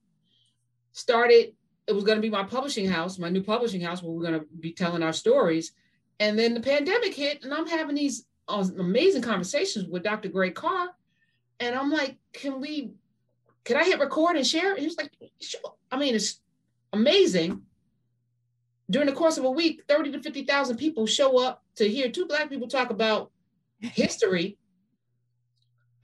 [0.92, 1.52] started,
[1.88, 4.38] it was going to be my publishing house, my new publishing house, where we're going
[4.38, 5.72] to be telling our stories.
[6.20, 10.28] And then the pandemic hit, and I'm having these uh, amazing conversations with Dr.
[10.28, 10.90] Greg Carr.
[11.60, 12.92] And I'm like, can we
[13.64, 14.74] can I hit record and share?
[14.74, 15.74] And like, sure.
[15.90, 16.40] I mean, it's
[16.92, 17.62] amazing.
[18.90, 22.26] During the course of a week, 30 to 50,000 people show up to hear two
[22.26, 23.30] Black people talk about
[23.80, 24.56] history.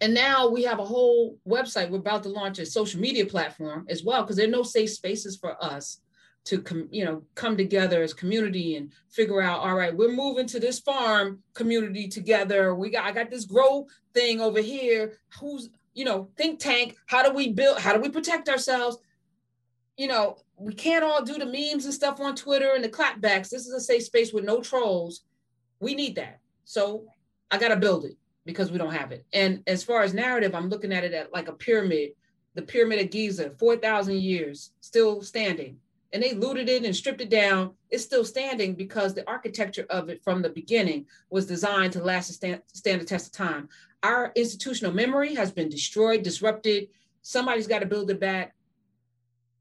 [0.05, 1.89] And now we have a whole website.
[1.89, 4.91] We're about to launch a social media platform as well, because there are no safe
[4.91, 6.01] spaces for us
[6.45, 10.47] to come, you know, come together as community and figure out, all right, we're moving
[10.49, 12.75] to this farm community together.
[12.75, 15.21] We got I got this grow thing over here.
[15.41, 16.99] Who's you know, think tank.
[17.07, 17.79] How do we build?
[17.79, 18.99] How do we protect ourselves?
[19.97, 23.49] You know, we can't all do the memes and stuff on Twitter and the clapbacks.
[23.49, 25.23] This is a safe space with no trolls.
[25.81, 26.41] We need that.
[26.67, 27.07] So
[27.51, 29.25] I got to build it because we don't have it.
[29.33, 32.11] And as far as Knarrative, I'm looking at it at like a pyramid.
[32.55, 35.79] The pyramid of Giza, 4,000 years, still standing.
[36.13, 37.73] And they looted it and stripped it down.
[37.91, 42.31] It's still standing because the architecture of it from the beginning was designed to last
[42.31, 43.69] a stand, stand the test of time
[44.05, 46.89] our institutional memory has been destroyed, disrupted.
[47.23, 48.55] Somebody's got to build it back.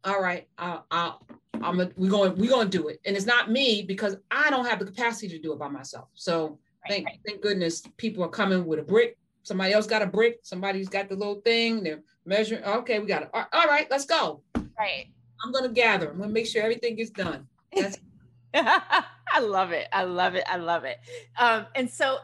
[0.03, 1.25] All right, I'll, I'll,
[1.61, 4.49] I'm a, we're going we're going to do it, and it's not me because I
[4.49, 6.09] don't have the capacity to do it by myself.
[6.13, 7.19] So thank right.
[7.25, 9.17] thank goodness people are coming with a brick.
[9.43, 10.39] Somebody else got a brick.
[10.43, 11.83] Somebody's got the little thing.
[11.83, 12.63] They're measuring.
[12.63, 13.29] Okay, we got it.
[13.33, 14.41] All right, let's go.
[14.55, 15.07] Right.
[15.43, 16.11] I'm going to gather.
[16.11, 17.47] I'm going to make sure everything gets done.
[18.53, 19.87] I love it.
[19.91, 20.43] I love it.
[20.47, 20.99] I love it.
[21.37, 22.19] Um, and so,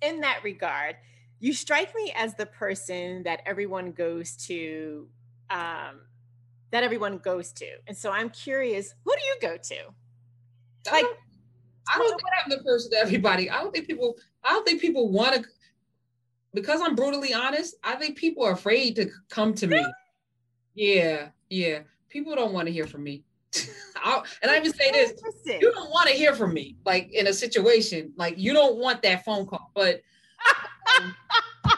[0.00, 0.96] in that regard,
[1.40, 5.08] you strike me as the person that everyone goes to
[5.48, 6.02] um,
[6.70, 9.74] that everyone goes to and so i'm curious who do you go to
[10.92, 11.04] like
[11.92, 13.50] i don't think i'm the person that everybody.
[13.50, 15.44] I don't think people i don't think people want to
[16.54, 19.84] because i'm brutally honest i think people are afraid to come to me.
[20.74, 21.80] Yeah yeah.
[22.08, 23.24] People don't want to hear from me.
[24.02, 27.26] I'll, and I even say this: you don't want to hear from me, like in
[27.26, 29.70] a situation, like you don't want that phone call.
[29.74, 30.00] But
[30.98, 31.14] um,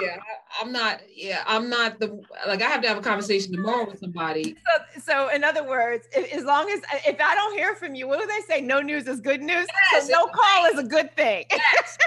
[0.00, 0.16] yeah,
[0.58, 1.00] I, am not.
[1.14, 2.62] Yeah, I'm not the like.
[2.62, 4.56] I have to have a conversation tomorrow with somebody.
[4.94, 8.08] So, so in other words, if, as long as if I don't hear from you,
[8.08, 8.60] what do they say?
[8.60, 9.66] No news is good news.
[9.92, 11.44] Yes, so no call is a good thing.
[11.50, 11.98] Yes.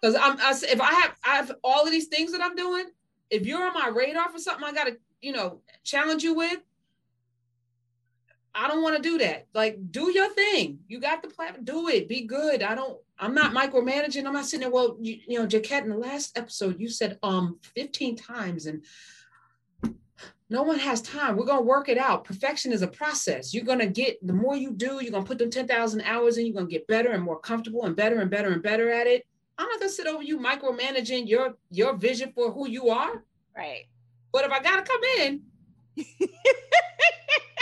[0.00, 2.86] Because I'm I, if I have I have all of these things that I'm doing.
[3.30, 6.60] If you're on my radar for something, I gotta you know challenge you with.
[8.54, 9.48] I don't want to do that.
[9.52, 10.78] Like, do your thing.
[10.86, 11.64] You got the platform.
[11.64, 12.08] Do it.
[12.08, 12.62] Be good.
[12.62, 12.98] I don't.
[13.18, 14.26] I'm not micromanaging.
[14.26, 14.70] I'm not sitting there.
[14.70, 18.84] Well, you, you know, Jaquette, in the last episode, you said um 15 times, and
[20.50, 21.36] no one has time.
[21.36, 22.24] We're gonna work it out.
[22.24, 23.54] Perfection is a process.
[23.54, 26.46] You're gonna get the more you do, you're gonna put them 10,000 hours in.
[26.46, 29.26] You're gonna get better and more comfortable and better and better and better at it.
[29.58, 33.22] I'm not gonna sit over you micromanaging your your vision for who you are.
[33.56, 33.84] Right.
[34.32, 35.42] But if I gotta come in.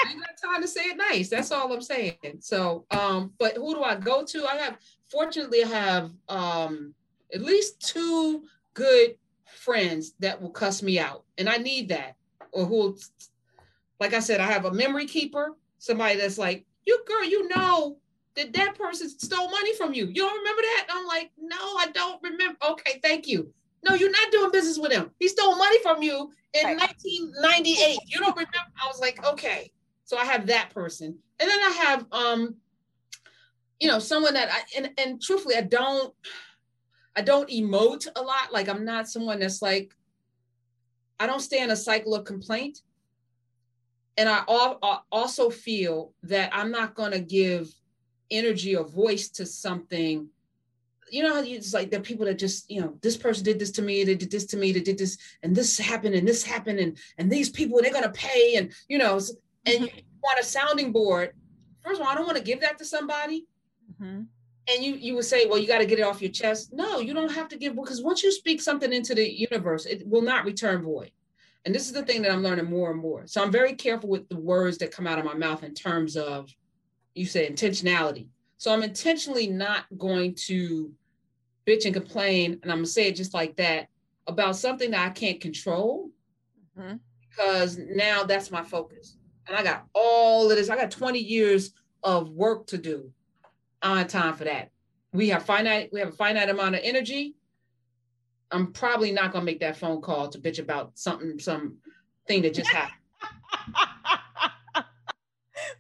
[0.05, 1.29] I ain't got time to say it nice.
[1.29, 2.17] That's all I'm saying.
[2.41, 4.47] So, um, but who do I go to?
[4.47, 4.79] I have,
[5.13, 6.95] fortunately, I have um,
[7.35, 8.45] at least two
[8.75, 12.17] good friends that will cuss me out, and I need that.
[12.53, 12.97] Or who,
[14.01, 17.99] like I said, I have a memory keeper, somebody that's like, you girl, you know,
[18.35, 20.07] Did that person stole money from you?
[20.07, 20.87] You don't remember that?
[20.89, 22.57] And I'm like, no, I don't remember.
[22.71, 23.53] Okay, thank you.
[23.87, 25.11] No, you're not doing business with him.
[25.19, 26.79] He stole money from you in right.
[26.79, 27.99] 1998.
[28.07, 28.73] You don't remember?
[28.83, 29.71] I was like, okay.
[30.05, 31.19] So I have that person.
[31.41, 32.57] And then I have um,
[33.83, 36.15] you know, someone that I and, and truthfully, I don't
[37.17, 38.53] I don't emote a lot.
[38.53, 39.93] Like I'm not someone that's like,
[41.19, 42.83] I don't stay in a cycle of complaint.
[44.17, 44.45] And I
[45.11, 47.69] also feel that I'm not going to give
[48.31, 50.29] energy or voice to something
[51.11, 53.71] you know, it's like there are people that just, you know, this person did this
[53.73, 56.43] to me, they did this to me, they did this, and this happened, and this
[56.43, 59.17] happened, and and these people they're gonna pay, and you know,
[59.67, 59.85] and mm-hmm.
[59.85, 61.35] you want a sounding board.
[61.85, 63.45] First of all, I don't want to give that to somebody.
[64.03, 64.23] Mm-hmm.
[64.69, 66.73] And you you would say, well, you got to get it off your chest.
[66.73, 70.07] No, you don't have to give because once you speak something into the universe, it
[70.07, 71.11] will not return void.
[71.65, 73.27] And this is the thing that I'm learning more and more.
[73.27, 76.17] So I'm very careful with the words that come out of my mouth in terms
[76.17, 76.51] of,
[77.15, 78.27] you say intentionality.
[78.59, 80.93] So I'm intentionally not going to
[81.67, 83.89] bitch and complain, and I'm gonna say it just like that
[84.27, 86.11] about something that I can't control
[86.79, 86.97] mm-hmm.
[87.29, 89.17] because now that's my focus.
[89.47, 91.73] And I got all of this, I got 20 years
[92.03, 93.11] of work to do.
[93.83, 94.71] I don't have time for that.
[95.13, 97.35] We have finite, we have a finite amount of energy.
[98.51, 101.79] I'm probably not gonna make that phone call to bitch about something, some
[102.29, 102.99] thing that just happened.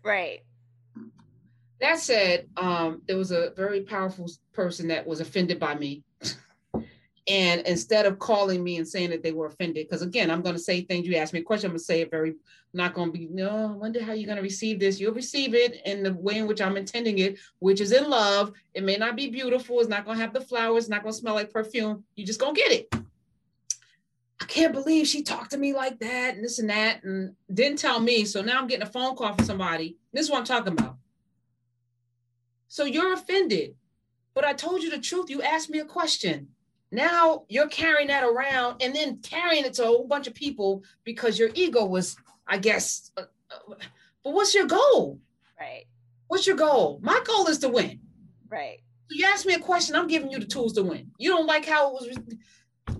[0.04, 0.40] right.
[1.80, 6.02] That said, um, there was a very powerful person that was offended by me.
[7.32, 10.54] and instead of calling me and saying that they were offended, because again, I'm going
[10.54, 11.06] to say things.
[11.06, 12.34] You ask me a question, I'm going to say it very,
[12.74, 15.00] not going to be, no, I wonder how you're going to receive this.
[15.00, 18.52] You'll receive it in the way in which I'm intending it, which is in love.
[18.74, 19.80] It may not be beautiful.
[19.80, 20.84] It's not going to have the flowers.
[20.84, 22.04] It's not going to smell like perfume.
[22.16, 22.94] You're just going to get it.
[24.38, 27.78] I can't believe she talked to me like that and this and that and didn't
[27.78, 28.26] tell me.
[28.26, 29.96] So now I'm getting a phone call from somebody.
[30.12, 30.96] This is what I'm talking about.
[32.68, 33.74] So you're offended.
[34.34, 35.30] But I told you the truth.
[35.30, 36.48] You asked me a question.
[36.92, 40.84] Now you're carrying that around and then carrying it to a whole bunch of people
[41.04, 42.16] because your ego was,
[42.46, 43.10] I guess.
[43.16, 43.74] Uh, uh,
[44.22, 45.18] but what's your goal?
[45.58, 45.86] Right.
[46.28, 47.00] What's your goal?
[47.02, 48.00] My goal is to win.
[48.48, 48.80] Right.
[49.10, 51.10] You ask me a question, I'm giving you the tools to win.
[51.18, 52.18] You don't like how it was.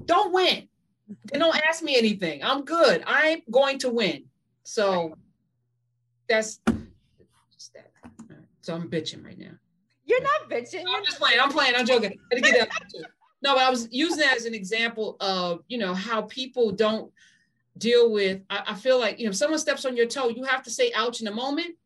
[0.07, 0.68] Don't win.
[1.32, 2.43] And don't ask me anything.
[2.43, 3.03] I'm good.
[3.07, 4.24] I'm going to win.
[4.64, 5.14] So right.
[6.28, 7.90] that's that.
[8.62, 9.53] So I'm bitching right now.
[10.07, 10.84] You're not bitching.
[10.88, 11.40] I'm just playing.
[11.40, 11.74] I'm playing.
[11.76, 12.18] I'm joking.
[13.43, 17.11] No, but I was using that as an example of you know how people don't
[17.78, 18.40] deal with.
[18.49, 20.70] I, I feel like you know if someone steps on your toe, you have to
[20.70, 21.76] say ouch in a moment.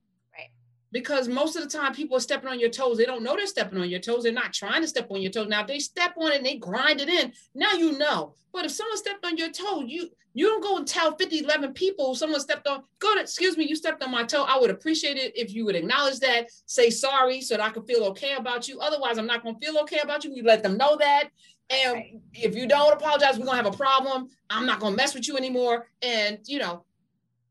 [0.96, 2.96] Because most of the time people are stepping on your toes.
[2.96, 4.22] They don't know they're stepping on your toes.
[4.22, 5.46] They're not trying to step on your toes.
[5.46, 8.32] Now if they step on it and they grind it in, now you know.
[8.50, 11.74] But if someone stepped on your toe, you you don't go and tell 50, 11
[11.74, 14.44] people someone stepped on, go to, excuse me, you stepped on my toe.
[14.48, 17.84] I would appreciate it if you would acknowledge that, say sorry so that I can
[17.84, 18.80] feel okay about you.
[18.80, 20.34] Otherwise, I'm not going to feel okay about you.
[20.34, 21.28] You let them know that.
[21.68, 24.28] And if you don't apologize, we're going to have a problem.
[24.48, 25.88] I'm not going to mess with you anymore.
[26.00, 26.84] And, you know,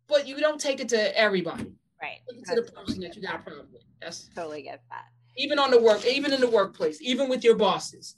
[0.07, 1.65] but you don't take it to everybody.
[2.01, 2.19] Right.
[2.27, 3.83] to the person that you got a problem with.
[4.01, 5.05] That's totally get that.
[5.37, 8.15] Even on the work, even in the workplace, even with your bosses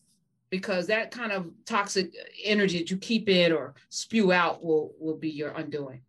[0.49, 4.93] because that kind of toxic uh, energy that you keep in or spew out will
[4.99, 6.01] will be your undoing.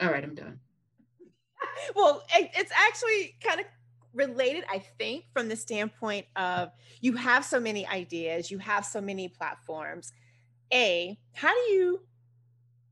[0.00, 0.60] All right, I'm done.
[1.94, 3.66] well, it's actually kind of
[4.12, 9.00] related, I think, from the standpoint of you have so many ideas, you have so
[9.00, 10.12] many platforms.
[10.72, 12.00] A, how do you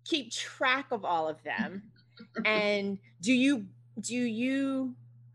[0.04, 1.82] keep track of all of them?
[2.44, 3.66] and do you
[4.00, 4.94] do you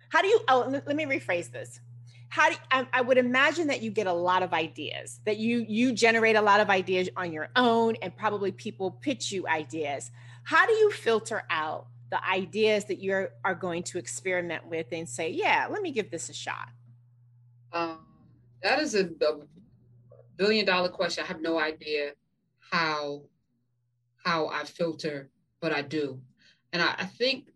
[0.09, 1.80] how do you oh let me rephrase this.
[2.30, 5.91] How do I, would imagine that you get a lot of ideas that you you
[5.91, 10.12] generate a lot of ideas on your own and probably people pitch you ideas.
[10.43, 15.07] How do you filter out the ideas that you are going to experiment with and
[15.07, 16.68] say yeah let me give this a shot
[17.74, 17.99] um,
[18.62, 19.39] that is a, a
[20.36, 21.24] billion dollar question.
[21.24, 22.12] I have no idea
[22.70, 23.24] how
[24.24, 25.30] how i filter
[25.62, 26.20] but i do.
[26.74, 27.49] And I, I think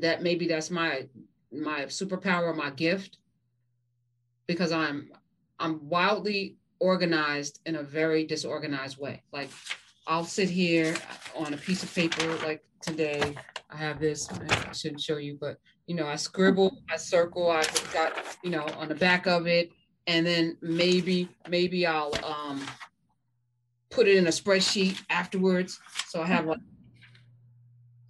[0.00, 1.08] that maybe that's my
[1.52, 3.18] my superpower my gift
[4.46, 5.10] because I'm
[5.58, 9.22] I'm wildly organized in a very disorganized way.
[9.32, 9.50] Like
[10.06, 10.96] I'll sit here
[11.36, 13.34] on a piece of paper like today.
[13.70, 17.64] I have this, I shouldn't show you, but you know, I scribble, I circle, I
[17.92, 19.70] got, you know, on the back of it,
[20.06, 22.62] and then maybe, maybe I'll um
[23.90, 25.78] put it in a spreadsheet afterwards.
[26.08, 26.60] So I have like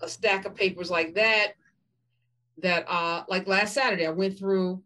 [0.00, 1.52] a stack of papers like that.
[2.58, 4.82] That uh like last Saturday I went through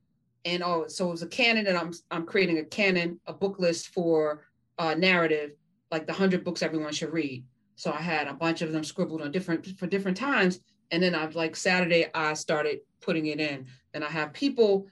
[0.47, 3.59] and oh, so it was a canon, and I'm I'm creating a canon, a book
[3.59, 4.45] list for
[4.79, 5.51] uh, Knarrative,
[5.91, 7.45] like the hundred books everyone should read.
[7.75, 10.61] So I had a bunch of them scribbled on different for different times,
[10.93, 14.87] and then I've like Saturday I started putting it in, and I have people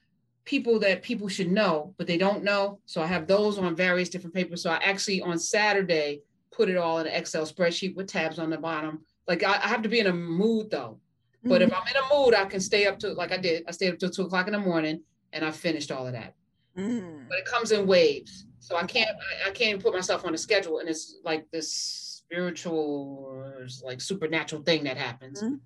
[0.45, 2.81] people that people should know, but they don't know.
[2.85, 4.63] So I have those on various different papers.
[4.63, 6.21] So I actually on Saturday
[6.51, 9.03] put it all in an Excel spreadsheet with tabs on the bottom.
[9.29, 10.99] Like I, I have to be in a mood though.
[11.45, 11.51] Mm-hmm.
[11.51, 11.79] But if mm-hmm.
[11.79, 13.65] I'm in a mood, I can stay up to like I did.
[13.69, 15.03] I stayed up till two o'clock in the morning
[15.35, 16.35] and I finished all of that.
[16.77, 17.29] Mm.
[17.29, 18.47] But it comes in waves.
[18.61, 19.11] So I can't
[19.45, 20.79] I, I can't put myself on a schedule.
[20.79, 23.45] And it's like this spiritual
[23.83, 25.43] like supernatural thing that happens.
[25.43, 25.57] Mm-hmm.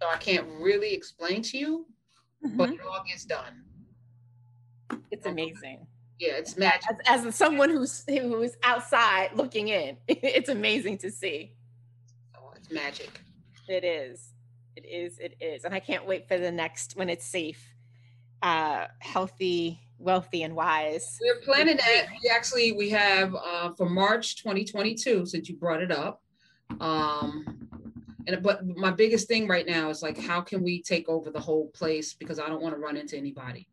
[0.00, 1.86] So I can't really explain to you,
[2.44, 2.56] mm-hmm.
[2.56, 3.64] but it all gets done.
[5.10, 5.86] It's amazing.
[6.18, 6.90] Yeah, it's magic.
[7.06, 11.52] As, as someone who's who's outside looking in, it's amazing to see.
[12.34, 13.20] Oh, it's magic.
[13.68, 14.32] It is.
[14.76, 15.18] It is.
[15.18, 15.64] It is.
[15.64, 17.74] And I can't wait for the next when it's safe,
[18.42, 21.18] uh, healthy, wealthy, and wise.
[21.20, 22.06] We're planning that.
[22.22, 25.26] We actually we have uh, for March 2022.
[25.26, 26.22] Since you brought it up,
[26.80, 27.68] um,
[28.26, 31.40] and but my biggest thing right now is like, how can we take over the
[31.40, 32.12] whole place?
[32.12, 33.66] Because I don't want to run into anybody.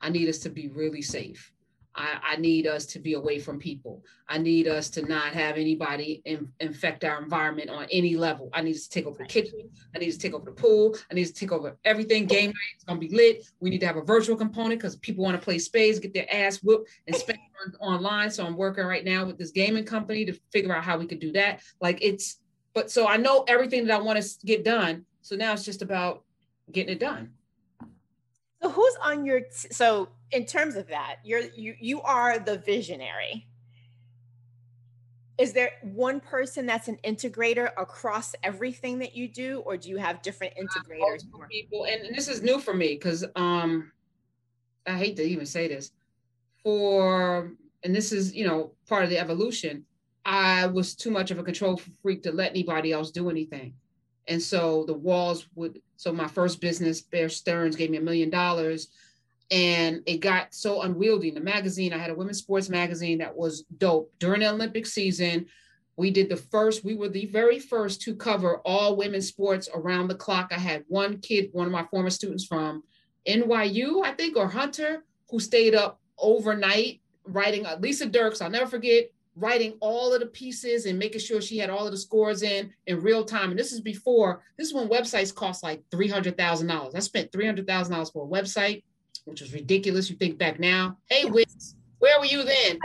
[0.00, 1.52] I need us to be really safe.
[1.96, 4.04] I, I, need us to be away from people.
[4.28, 8.50] I need us to not have anybody in, infect our environment on any level.
[8.52, 9.70] I need to take over the kitchen.
[9.94, 10.96] I need to take over the pool.
[11.10, 12.26] I need to take over everything.
[12.26, 13.46] Game night is gonna be lit.
[13.60, 16.32] We need to have a virtual component because people want to play spades, get their
[16.32, 18.30] ass whooped, and spend on, online.
[18.30, 21.20] So I'm working right now with this gaming company to figure out how we could
[21.20, 21.62] do that.
[21.80, 22.40] Like it's,
[22.74, 25.06] but so I know everything that I want to get done.
[25.22, 26.24] So now it's just about
[26.70, 27.30] getting it done.
[28.62, 32.58] So who's on your t- so in terms of that, you're you you are the
[32.58, 33.46] visionary.
[35.38, 39.98] Is there one person that's an integrator across everything that you do, or do you
[39.98, 41.24] have different integrators?
[41.50, 43.92] People, and this is new for me because um,
[44.86, 45.90] I hate to even say this.
[46.62, 47.52] For
[47.84, 49.84] and this is you know part of the evolution.
[50.24, 53.74] I was too much of a control freak to let anybody else do anything.
[54.28, 58.28] And so the walls would, so my first business, Bear Stearns, gave me a million
[58.28, 58.88] dollars.
[59.50, 61.30] And it got so unwieldy.
[61.30, 64.12] The magazine, I had a women's sports magazine that was dope.
[64.18, 65.46] During the Olympic season,
[65.96, 70.08] we did the first, we were the very first to cover all women's sports around
[70.08, 70.48] the clock.
[70.50, 72.82] I had one kid, one of my former students from
[73.26, 78.40] NYU, I think, or Hunter, who stayed up overnight writing Lisa Dirks.
[78.40, 81.92] I'll never forget writing all of the pieces and making sure she had all of
[81.92, 83.50] the scores in in real time.
[83.50, 86.94] And this is before, this is when websites cost like $300,000.
[86.94, 88.82] I spent $300,000 for a website,
[89.26, 90.08] which was ridiculous.
[90.08, 92.78] You think back now, hey, Wiz, where were you then?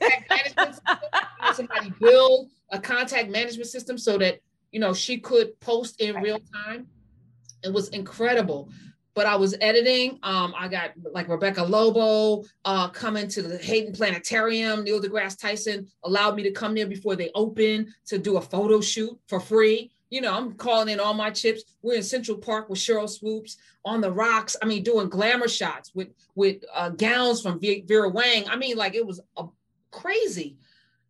[1.54, 4.40] somebody build a contact management system so that,
[4.72, 6.86] you know, she could post in real time.
[7.62, 8.70] It was incredible
[9.14, 10.18] but I was editing.
[10.22, 14.84] Um, I got like Rebecca Lobo uh, coming to the Hayden Planetarium.
[14.84, 18.80] Neil deGrasse Tyson allowed me to come there before they open to do a photo
[18.80, 19.90] shoot for free.
[20.10, 21.62] You know, I'm calling in all my chips.
[21.82, 24.56] We're in Central Park with Sheryl Swoopes on the rocks.
[24.60, 28.48] I mean, doing glamour shots with with uh, gowns from Vera Wang.
[28.48, 29.46] I mean, like it was a,
[29.90, 30.56] crazy.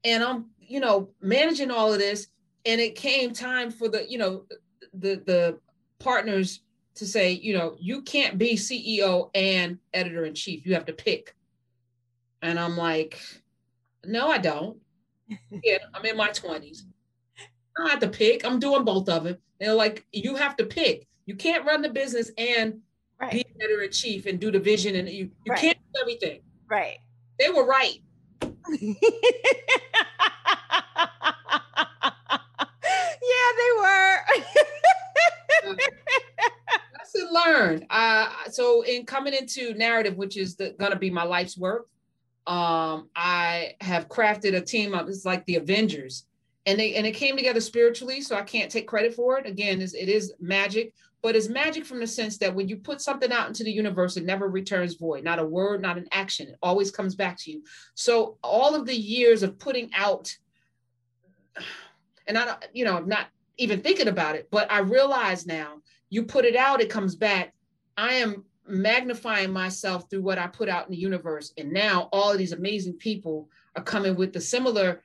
[0.04, 2.28] And I'm, you know, managing all of this.
[2.66, 4.44] And it came time for the, you know,
[4.92, 5.58] the the
[5.98, 6.60] partners
[6.96, 10.66] to say, you know, you can't be CEO and editor in chief.
[10.66, 11.34] You have to pick.
[12.42, 13.18] And I'm like,
[14.04, 14.78] no, I don't.
[15.64, 16.82] yeah, I'm in my 20s.
[17.76, 18.44] I don't have to pick.
[18.44, 19.36] I'm doing both of them.
[19.58, 21.06] They're like, you have to pick.
[21.26, 22.80] You can't run the business and
[23.20, 23.32] right.
[23.32, 25.60] be better in chief and do the vision and you, you right.
[25.60, 26.40] can't do everything.
[26.68, 26.98] Right.
[27.38, 28.02] They were right.
[28.42, 28.94] yeah,
[33.56, 34.16] they were.
[37.14, 37.86] lesson learned.
[37.90, 41.88] Uh, so in coming into Knarrative, which is going to be my life's work,
[42.46, 46.26] um, I have crafted a team of it's like the Avengers,
[46.66, 48.20] and they and it came together spiritually.
[48.20, 49.46] So I can't take credit for it.
[49.46, 53.32] Again, it is magic, but it's magic from the sense that when you put something
[53.32, 55.24] out into the universe, it never returns void.
[55.24, 56.48] Not a word, not an action.
[56.48, 57.62] It always comes back to you.
[57.94, 60.34] So all of the years of putting out,
[62.26, 66.24] and I, you know, I'm not even thinking about it, but I realize now you
[66.24, 67.54] put it out, it comes back.
[67.96, 71.52] I am magnifying myself through what I put out in the universe.
[71.58, 75.02] And now all of these amazing people are coming with the similar,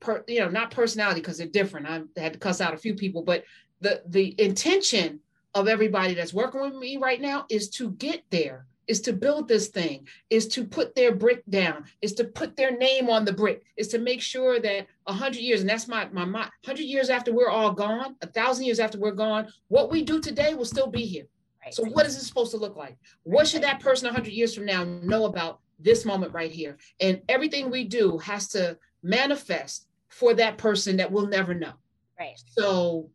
[0.00, 1.86] per, you know, not personality because they're different.
[1.86, 3.44] I had to cuss out a few people, but
[3.80, 5.20] the the intention
[5.54, 9.48] of everybody that's working with me right now is to get there is to build
[9.48, 13.32] this thing, is to put their brick down, is to put their name on the
[13.32, 16.84] brick, is to make sure that a hundred years, and that's my my my hundred
[16.84, 20.54] years after we're all gone, a thousand years after we're gone, what we do today
[20.54, 21.26] will still be here.
[21.64, 21.74] Right.
[21.74, 22.98] So what is it supposed to look like?
[23.22, 26.76] What should that person a hundred years from now know about this moment right here?
[27.00, 31.72] And everything we do has to manifest for that person that we'll never know.
[32.18, 32.40] Right.
[32.46, 33.10] So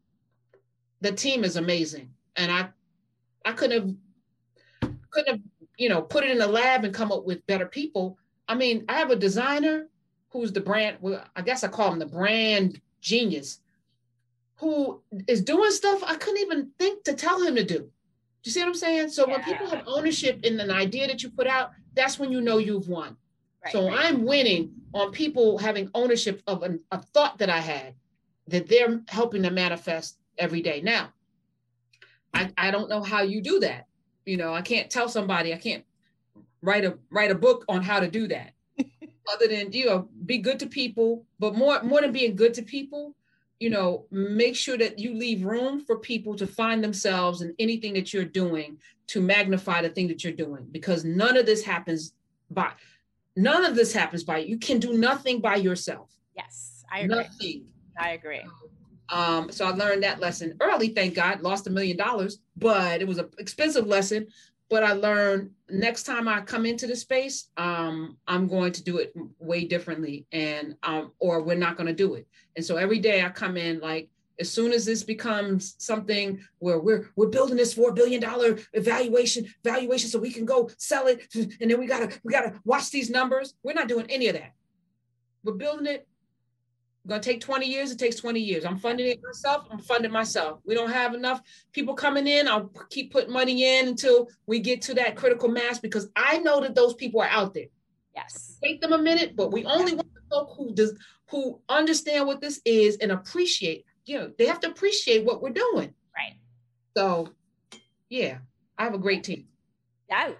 [1.01, 2.11] the team is amazing.
[2.37, 2.69] And I
[3.43, 3.81] I couldn't
[4.81, 5.41] have couldn't have
[5.79, 8.17] you know, put it in the lab and come up with better people.
[8.47, 9.87] I mean, I have a designer
[10.29, 13.61] who's the brand, well, I guess I call him the brand genius,
[14.57, 17.79] who is doing stuff I couldn't even think to tell him to do.
[17.79, 17.89] Do
[18.43, 19.09] you see what I'm saying?
[19.09, 19.35] So yeah.
[19.37, 22.57] when people have ownership in an idea that you put out, that's when you know
[22.57, 23.15] you've won.
[23.73, 24.05] Right, so right.
[24.05, 27.93] I'm winning on people having ownership of an, a thought that I had
[28.47, 30.81] that they're helping to manifest every day.
[30.81, 31.13] Now,
[32.33, 33.87] I, I don't know how you do that.
[34.25, 35.83] You know, I can't tell somebody, I can't
[36.61, 38.53] write a write a book on how to do that.
[39.33, 42.63] Other than, you know, be good to people, but more more than being good to
[42.63, 43.15] people,
[43.59, 47.93] you know, make sure that you leave room for people to find themselves in anything
[47.93, 52.13] that you're doing to magnify the thing that you're doing because none of this happens
[52.51, 52.71] by
[53.35, 56.11] none of this happens by you can do nothing by yourself.
[56.35, 57.15] Yes, I agree.
[57.15, 57.65] Nothing.
[57.99, 58.41] I agree.
[59.09, 63.07] Um, so I learned that lesson early, thank God, lost a million dollars, but it
[63.07, 64.27] was an expensive lesson.
[64.69, 68.97] But I learned next time I come into the space, um, I'm going to do
[68.97, 72.27] it way differently, and um, or we're not going to do it.
[72.55, 74.09] And so every day I come in like,
[74.39, 79.45] as soon as this becomes something where we're we're building this four billion dollar evaluation
[79.63, 83.09] valuation so we can go sell it, and then we gotta we gotta watch these
[83.09, 83.53] numbers.
[83.63, 84.53] We're not doing any of that.
[85.43, 86.07] We're building it
[87.09, 87.91] going to take 20 years.
[87.91, 88.63] It takes 20 years.
[88.63, 89.67] I'm funding it myself.
[89.69, 90.59] I'm funding myself.
[90.65, 91.41] We don't have enough
[91.73, 92.47] people coming in.
[92.47, 96.61] I'll keep putting money in until we get to that critical mass because I know
[96.61, 97.65] that those people are out there.
[98.15, 98.57] Yes.
[98.63, 100.97] Take them a minute, but we only want the folk who does
[101.29, 103.85] who understand what this is and appreciate.
[104.09, 105.93] You know, they have to appreciate what we're doing.
[106.15, 106.33] Right.
[106.97, 107.29] So,
[108.09, 108.39] yeah,
[108.75, 109.45] I have a great team.
[110.09, 110.31] Yeah,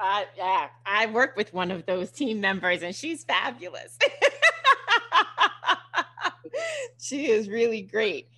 [0.00, 3.96] I, yeah, I work with one of those team members, and she's fabulous.
[6.98, 8.30] she is really great.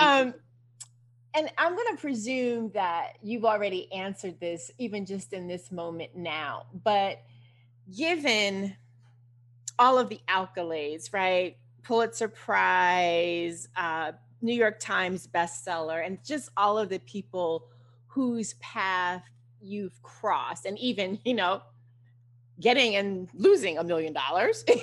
[0.00, 0.34] Um,
[1.32, 6.16] and I'm going to presume that you've already answered this, even just in this moment
[6.16, 6.66] now.
[6.82, 7.22] But
[7.96, 8.74] given
[9.78, 11.56] all of the accolades, right?
[11.82, 14.12] Pulitzer Prize, uh,
[14.42, 17.66] New York Times bestseller, and just all of the people
[18.06, 19.22] whose path
[19.60, 21.62] you've crossed, and even, you know,
[22.60, 24.64] getting and losing a million dollars.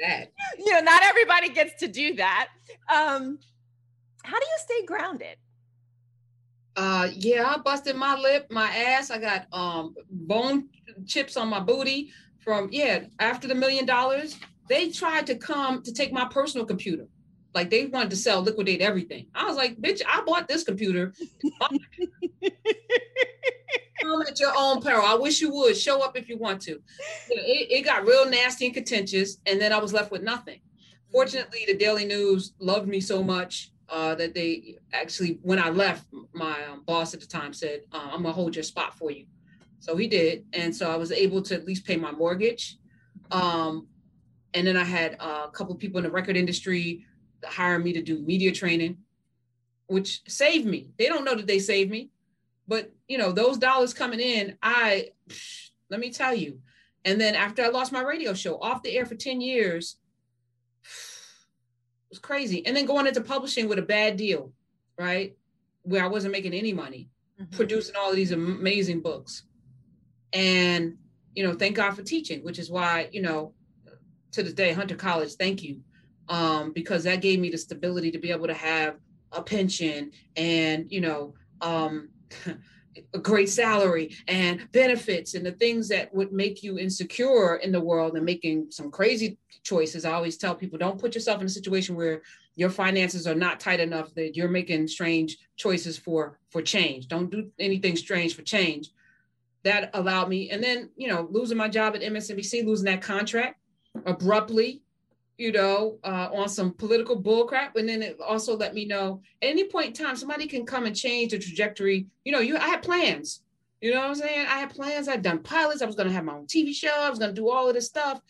[0.00, 0.32] that.
[0.58, 2.48] You know, not everybody gets to do that.
[2.92, 3.38] Um,
[4.22, 5.36] how do you stay grounded?
[6.76, 9.10] Uh, yeah, I busted my lip, my ass.
[9.10, 10.68] I got um bone
[11.06, 12.10] chips on my booty
[12.46, 13.00] from yeah.
[13.18, 14.38] After the million dollars,
[14.68, 17.08] they tried to come to take my personal computer.
[17.54, 19.26] Like they wanted to sell, liquidate everything.
[19.34, 21.12] I was like, bitch, I bought this computer.
[24.02, 25.04] Come at your own peril.
[25.04, 26.72] I wish you would show up if you want to.
[27.30, 30.60] It, it got real nasty and contentious, and then I was left with nothing.
[31.10, 36.04] Fortunately, the Daily News loved me so much uh, that they actually, when I left,
[36.34, 39.24] my um, boss at the time said, uh, "I'm gonna hold your spot for you."
[39.86, 42.76] So he did, and so I was able to at least pay my mortgage.
[43.30, 43.86] Um,
[44.52, 47.06] and then I had a couple of people in the record industry
[47.44, 48.96] hire me to do media training,
[49.86, 50.90] which saved me.
[50.98, 52.10] They don't know that they saved me.
[52.66, 55.10] But you know, those dollars coming in, I
[55.88, 56.58] let me tell you.
[57.04, 59.98] And then after I lost my radio show off the air for 10 years,
[60.82, 62.66] it was crazy.
[62.66, 64.50] And then going into publishing with a bad deal,
[64.98, 65.36] right?
[65.82, 67.08] Where I wasn't making any money,
[67.40, 67.54] mm-hmm.
[67.54, 69.44] producing all of these amazing books.
[70.32, 70.96] And,
[71.34, 73.52] you know, thank God for teaching, which is why, you know,
[74.32, 75.80] to this day, Hunter College, thank you.
[76.28, 78.96] Um, because that gave me the stability to be able to have
[79.32, 82.08] a pension and, you know, um,
[83.14, 87.80] a great salary and benefits and the things that would make you insecure in the
[87.80, 90.04] world and making some crazy choices.
[90.04, 92.22] I always tell people don't put yourself in a situation where
[92.54, 97.08] your finances are not tight enough that you're making strange choices for for change.
[97.08, 98.90] Don't do anything strange for change.
[99.66, 103.60] That allowed me and then, you know, losing my job at MSNBC, losing that contract
[104.06, 104.82] abruptly
[105.38, 107.76] you know, uh, on some political bullcrap.
[107.76, 110.86] And then it also let me know at any point in time, somebody can come
[110.86, 112.06] and change the trajectory.
[112.24, 113.42] You know, you I had plans.
[113.80, 114.46] You know what I'm saying?
[114.46, 115.08] I had plans.
[115.08, 115.82] I'd done pilots.
[115.82, 116.94] I was going to have my own TV show.
[116.98, 118.20] I was going to do all of this stuff.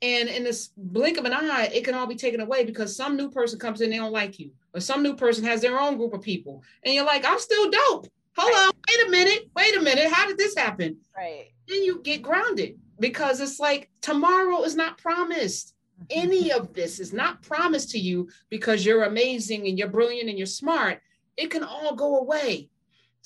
[0.00, 3.16] And in this blink of an eye, it can all be taken away because some
[3.16, 5.96] new person comes in, they don't like you, or some new person has their own
[5.96, 6.62] group of people.
[6.82, 8.08] And you're like, I'm still dope.
[8.36, 8.66] Hold right.
[8.66, 10.12] on, wait a minute, wait a minute.
[10.12, 10.98] How did this happen?
[11.16, 11.46] Right.
[11.68, 16.04] Then you get grounded because it's like tomorrow is not promised mm-hmm.
[16.10, 20.38] any of this is not promised to you because you're amazing and you're brilliant and
[20.38, 21.00] you're smart,
[21.36, 22.68] it can all go away.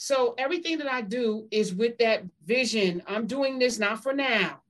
[0.01, 3.03] So everything that I do is with that vision.
[3.09, 4.61] I'm doing this not for now.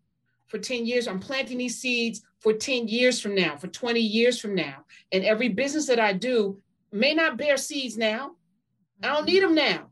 [0.47, 4.41] For 10 years, I'm planting these seeds for 10 years from now, for 20 years
[4.41, 4.87] from now.
[5.13, 8.37] And every business that I do may not bear seeds now.
[9.03, 9.55] I don't need mm-hmm.
[9.55, 9.91] them now.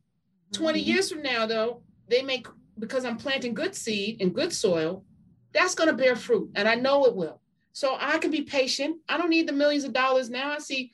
[0.52, 0.88] 20 mm-hmm.
[0.88, 2.46] years from now, though, they make
[2.78, 5.04] because I'm planting good seed in good soil,
[5.52, 6.50] that's going to bear fruit.
[6.54, 7.40] And I know it will.
[7.72, 8.98] So I can be patient.
[9.08, 10.52] I don't need the millions of dollars now.
[10.52, 10.92] I see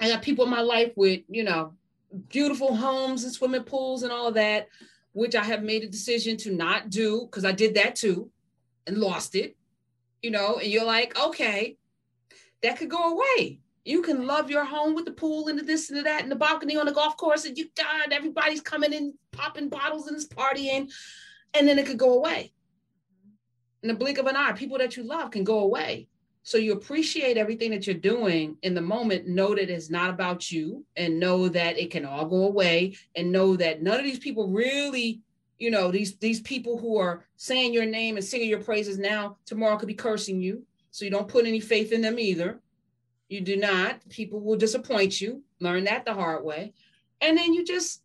[0.00, 1.74] I got people in my life with, you know,
[2.28, 4.68] beautiful homes and swimming pools and all of that,
[5.12, 8.30] which I have made a decision to not do because I did that too
[8.86, 9.56] and lost it,
[10.20, 11.76] you know, and you're like, okay,
[12.62, 13.60] that could go away.
[13.84, 16.30] You can love your home with the pool and the this and the that and
[16.30, 20.20] the balcony on the golf course, and you God, everybody's coming in, popping bottles and
[20.36, 20.90] partying,
[21.54, 22.52] and then it could go away.
[23.82, 26.08] In the blink of an eye, people that you love can go away.
[26.44, 30.50] So you appreciate everything that you're doing in the moment, know that it's not about
[30.50, 34.18] you and know that it can all go away and know that none of these
[34.18, 35.20] people really,
[35.58, 39.36] you know, these these people who are saying your name and singing your praises now,
[39.44, 40.64] tomorrow could be cursing you.
[40.92, 42.60] So you don't put any faith in them either.
[43.32, 44.06] You do not.
[44.10, 45.42] People will disappoint you.
[45.58, 46.74] Learn that the hard way.
[47.22, 48.02] And then you just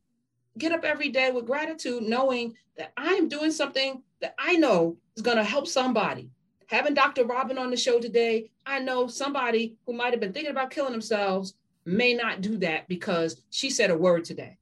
[0.57, 5.21] get up every day with gratitude, knowing that I'm doing something that I know is
[5.21, 6.29] going to help somebody.
[6.67, 7.25] Having Dr.
[7.25, 10.93] Robin on the show today, I know somebody who might have been thinking about killing
[10.93, 14.57] themselves may not do that because she said a word today.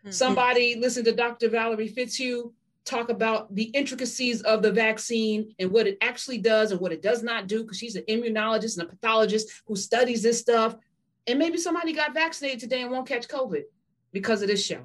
[0.00, 0.10] Mm-hmm.
[0.10, 1.48] Somebody listened to Dr.
[1.48, 2.52] Valerie Fitzhugh
[2.84, 7.02] talk about the intricacies of the vaccine and what it actually does and what it
[7.02, 10.76] does not do because she's an immunologist and a pathologist who studies this stuff.
[11.26, 13.62] And maybe somebody got vaccinated today and won't catch covid
[14.12, 14.84] because of this show.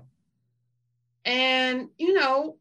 [1.26, 2.58] And you know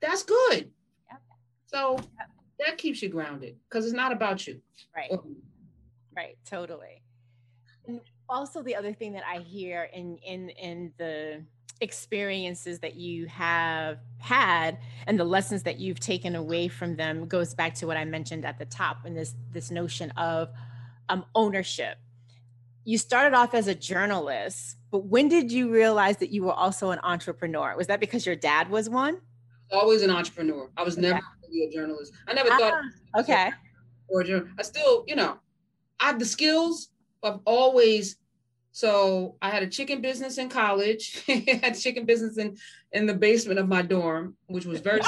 [0.00, 0.70] that's good.
[1.10, 1.20] Yep.
[1.66, 2.30] so yep.
[2.58, 4.60] that keeps you grounded because it's not about you.
[4.94, 5.12] Right.
[6.14, 6.36] Right.
[6.44, 7.02] Totally.
[7.86, 11.44] And also the other thing that i hear in in in the
[11.82, 17.54] experiences that you have had and the lessons that you've taken away from them goes
[17.54, 20.48] back to what I mentioned at the top and this this notion of
[21.08, 21.98] um, ownership.
[22.84, 26.90] You started off as a journalist, but when did you realize that you were also
[26.90, 27.76] an entrepreneur?
[27.76, 29.20] Was that because your dad was one?
[29.70, 30.70] Always an entrepreneur.
[30.76, 32.12] I was never really a journalist.
[32.28, 32.82] I never ah, thought.
[33.20, 33.50] Okay.
[34.08, 34.22] Or
[34.58, 35.38] I still, you know,
[35.98, 36.90] I have the skills.
[37.22, 38.16] I've always
[38.72, 41.22] so I had a chicken business in college.
[41.28, 42.56] I had a chicken business in
[42.92, 45.00] in the basement of my dorm, which was very.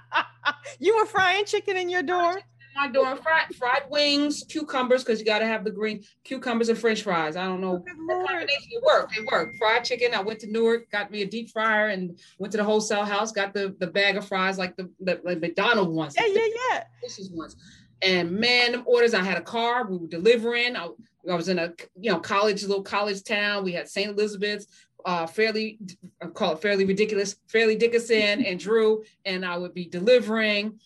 [0.78, 2.36] you were frying chicken in your dorm.
[2.36, 2.42] In
[2.76, 6.78] My dorm, fried fried wings, cucumbers, because you got to have the green cucumbers and
[6.78, 7.36] French fries.
[7.36, 7.82] I don't know.
[7.82, 9.16] Oh, it worked.
[9.16, 9.56] It worked.
[9.56, 10.14] Fried chicken.
[10.14, 13.32] I went to Newark, got me a deep fryer, and went to the wholesale house.
[13.32, 16.14] Got the the bag of fries like the, the like McDonald's ones.
[16.18, 16.84] Yeah, yeah, yeah.
[17.02, 17.56] This is ones.
[18.02, 19.14] And man, them orders.
[19.14, 19.86] I had a car.
[19.86, 20.76] We were delivering.
[20.76, 20.88] I,
[21.30, 23.64] I was in a you know college, little college town.
[23.64, 24.10] We had St.
[24.10, 24.66] Elizabeth's,
[25.04, 25.78] uh, fairly
[26.22, 30.78] I call it fairly ridiculous, Fairleigh Dickinson and Drew, and I would be delivering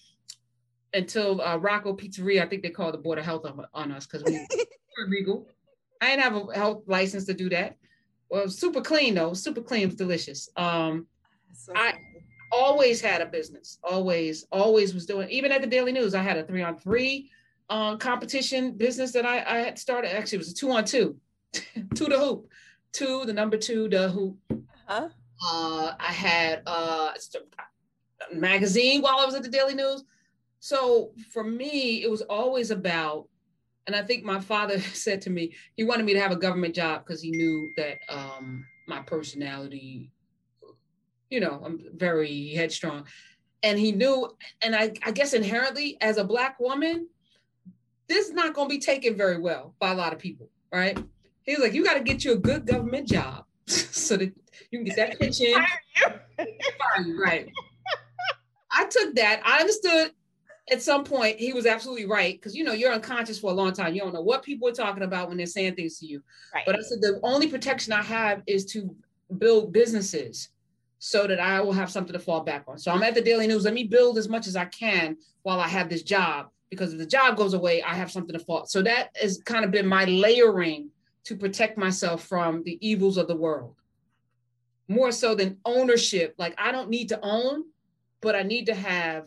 [0.93, 2.43] until uh, Rocco Pizzeria.
[2.43, 4.35] I think they called the board of health on, on us because we
[4.99, 5.49] were legal.
[6.01, 7.77] I didn't have a health license to do that.
[8.31, 10.49] Well, super clean though, super clean, was delicious.
[10.57, 11.07] Um,
[11.53, 11.95] so I
[12.55, 15.29] always had a business, always, always was doing.
[15.31, 17.31] Even at the Daily News, I had a three on three
[17.69, 20.15] um, competition business that I, I had started.
[20.15, 21.17] Actually, it was a two on two,
[21.53, 22.49] two to hoop,
[22.93, 24.37] two the number two the hoop.
[24.51, 25.09] Uh-huh.
[25.47, 27.13] Uh, I had uh,
[28.31, 30.05] a magazine while I was at the Daily News.
[30.61, 33.29] So for me, it was always about,
[33.87, 36.75] and I think my father said to me, he wanted me to have a government
[36.75, 40.11] job because he knew that um, my personality,
[41.35, 43.07] you know, I'm very headstrong.
[43.65, 44.31] And he knew,
[44.63, 47.09] and I, I guess inherently as a Black woman,
[48.09, 50.97] this is not going to be taken very well by a lot of people, right?
[51.43, 54.33] He's like, you got to get you a good government job so that
[54.71, 55.55] you can get that pension.
[57.19, 57.51] right.
[58.71, 59.41] I took that.
[59.45, 60.13] I understood
[60.71, 63.73] at some point he was absolutely right because you know you're unconscious for a long
[63.73, 63.95] time.
[63.95, 66.23] You don't know what people are talking about when they're saying things to you.
[66.55, 66.65] Right.
[66.65, 68.95] But I said the only protection I have is to
[69.39, 70.51] build businesses
[71.05, 72.79] so that I will have something to fall back on.
[72.79, 73.67] So I'm at the Daily News.
[73.67, 76.99] Let me build as much as I can while I have this job because if
[76.99, 78.65] the job goes away, I have something to fall.
[78.65, 80.89] So that has kind of been my layering
[81.25, 83.75] to protect myself from the evils of the world.
[84.89, 86.37] More so than ownership.
[86.39, 87.65] Like I don't need to own,
[88.23, 89.27] but I need to have,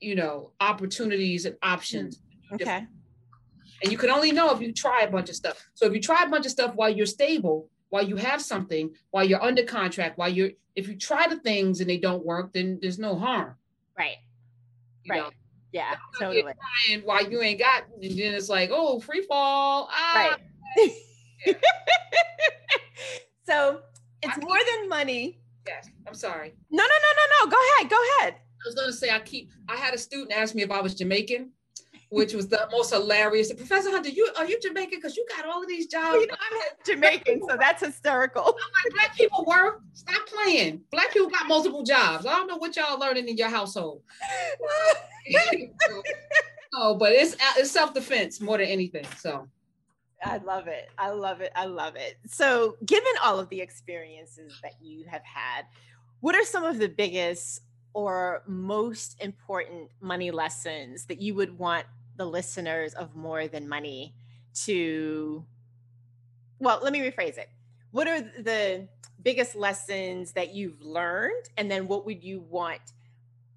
[0.00, 2.20] you know, opportunities and options.
[2.50, 2.56] Hmm.
[2.56, 2.86] Okay.
[3.82, 5.70] And you can only know if you try a bunch of stuff.
[5.72, 8.94] So if you try a bunch of stuff while you're stable, while you have something,
[9.10, 12.52] while you're under contract, while you're if you try the things and they don't work,
[12.52, 13.56] then there's no harm.
[13.98, 14.16] Right.
[15.04, 15.22] You right.
[15.22, 15.30] Know?
[15.72, 16.42] Yeah, totally.
[16.42, 19.88] Crying while you ain't got, and then it's like, oh, free fall.
[19.92, 20.36] Ah.
[20.76, 20.92] Right.
[23.46, 23.80] so
[24.22, 25.40] it's I more than money.
[25.66, 26.54] Yes, I'm sorry.
[26.70, 27.50] No, no, no, no, no.
[27.50, 27.90] Go ahead.
[27.90, 28.34] Go ahead.
[28.34, 29.50] I was gonna say I keep.
[29.68, 31.50] I had a student ask me if I was Jamaican,
[32.10, 33.52] which was the most hilarious.
[33.52, 34.98] Professor Hunter, you are you Jamaican?
[34.98, 36.20] Because you got all of these jobs.
[36.20, 38.42] You know, I'm Jamaican, so that's hysterical.
[38.46, 39.82] I'm like, black people work.
[39.92, 40.80] Stop playing.
[40.90, 42.24] Black people got multiple jobs.
[42.26, 44.02] I don't know what y'all learning in your household.
[46.74, 49.06] oh, but it's it's self defense more than anything.
[49.18, 49.48] So.
[50.24, 50.88] I love it.
[50.98, 51.52] I love it.
[51.54, 52.18] I love it.
[52.26, 55.64] So, given all of the experiences that you have had,
[56.18, 57.60] what are some of the biggest
[57.94, 61.86] or most important money lessons that you would want
[62.18, 64.14] the listeners of More Than Money
[64.64, 65.44] to?
[66.58, 67.48] Well, let me rephrase it.
[67.92, 68.88] What are the
[69.22, 71.48] biggest lessons that you've learned?
[71.56, 72.80] And then what would you want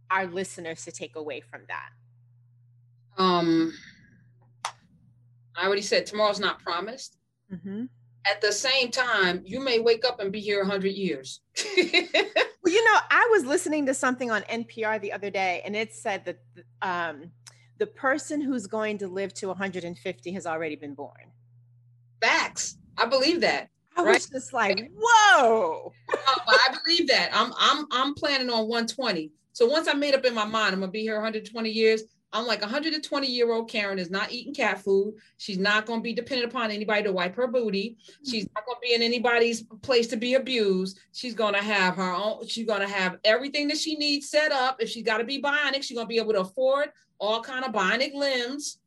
[0.10, 1.90] our listeners to take away from that?
[3.18, 3.74] Um,
[5.56, 7.18] I already said tomorrow's not promised.
[7.54, 7.86] Mm-hmm.
[8.26, 11.42] At the same time, you may wake up and be here 100 years.
[11.76, 11.94] well,
[12.66, 16.26] you know, I was listening to something on NPR the other day, and it said
[16.26, 16.38] that
[16.82, 17.32] um,
[17.82, 21.32] the person who's going to live to 150 has already been born.
[22.22, 22.78] Facts.
[22.96, 23.70] I believe that.
[23.98, 24.14] I right?
[24.14, 25.92] was just like, whoa.
[26.48, 27.32] I believe that.
[27.34, 29.32] I'm I'm I'm planning on 120.
[29.54, 32.04] So once I made up in my mind, I'm gonna be here 120 years.
[32.32, 35.16] I'm like 120 year old Karen is not eating cat food.
[35.38, 37.98] She's not going to be dependent upon anybody to wipe her booty.
[38.26, 40.98] She's not going to be in anybody's place to be abused.
[41.12, 44.54] She's going to have her own, she's going to have everything that she needs set
[44.54, 44.78] up.
[44.82, 46.92] If she's got to be bionic, she's going to be able to afford
[47.22, 48.80] all kind of bionic limbs.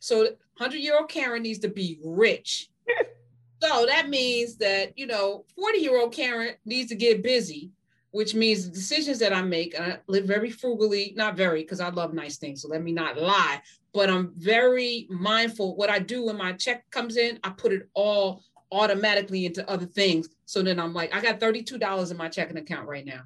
[0.00, 0.18] So
[0.58, 2.68] 100 year old Karen needs to be rich.
[3.62, 7.70] so that means that, you know, 40 year old Karen needs to get busy
[8.16, 11.80] which means the decisions that I make, and I live very frugally, not very, because
[11.80, 12.62] I love nice things.
[12.62, 13.60] So let me not lie,
[13.92, 15.76] but I'm very mindful.
[15.76, 19.84] What I do when my check comes in, I put it all automatically into other
[19.84, 20.30] things.
[20.46, 23.20] So then I'm like, I got $32 in my checking account right now.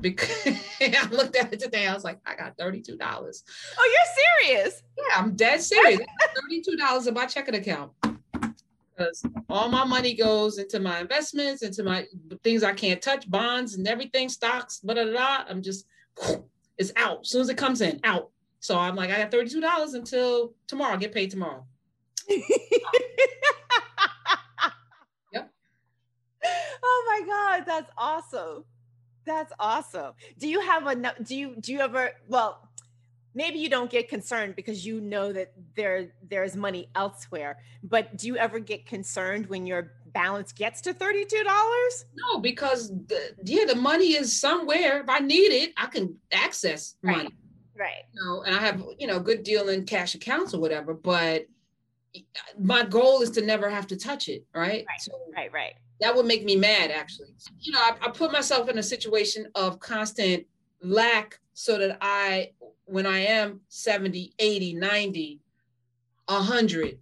[0.00, 0.46] Because
[0.80, 2.98] I looked at it today, I was like, I got $32.
[3.00, 4.82] Oh, you're serious?
[4.96, 6.00] Yeah, I'm dead serious.
[6.50, 7.92] $32 in my checking account
[8.96, 12.06] because all my money goes into my investments, into my
[12.42, 15.44] things I can't touch, bonds and everything, stocks, blah, blah, blah.
[15.48, 15.86] I'm just,
[16.78, 17.20] it's out.
[17.22, 18.30] As soon as it comes in, out.
[18.60, 20.92] So I'm like, I got $32 until tomorrow.
[20.92, 21.66] I'll get paid tomorrow.
[22.28, 22.40] yep.
[26.82, 28.64] Oh my God, that's awesome.
[29.26, 30.12] That's awesome.
[30.38, 32.64] Do you have a, do you, do you ever, well,
[33.34, 38.26] maybe you don't get concerned because you know that there there's money elsewhere but do
[38.26, 41.44] you ever get concerned when your balance gets to $32
[42.14, 46.94] no because the, yeah the money is somewhere if i need it i can access
[47.02, 47.32] money right,
[47.76, 48.02] right.
[48.12, 51.46] you know, and i have you know good deal in cash accounts or whatever but
[52.60, 55.74] my goal is to never have to touch it right right so right, right.
[56.00, 57.28] That would make me mad actually
[57.60, 60.46] you know I, I put myself in a situation of constant
[60.82, 62.50] lack so that i
[62.86, 65.40] when I am 70, 80, 90,
[66.26, 66.98] 100,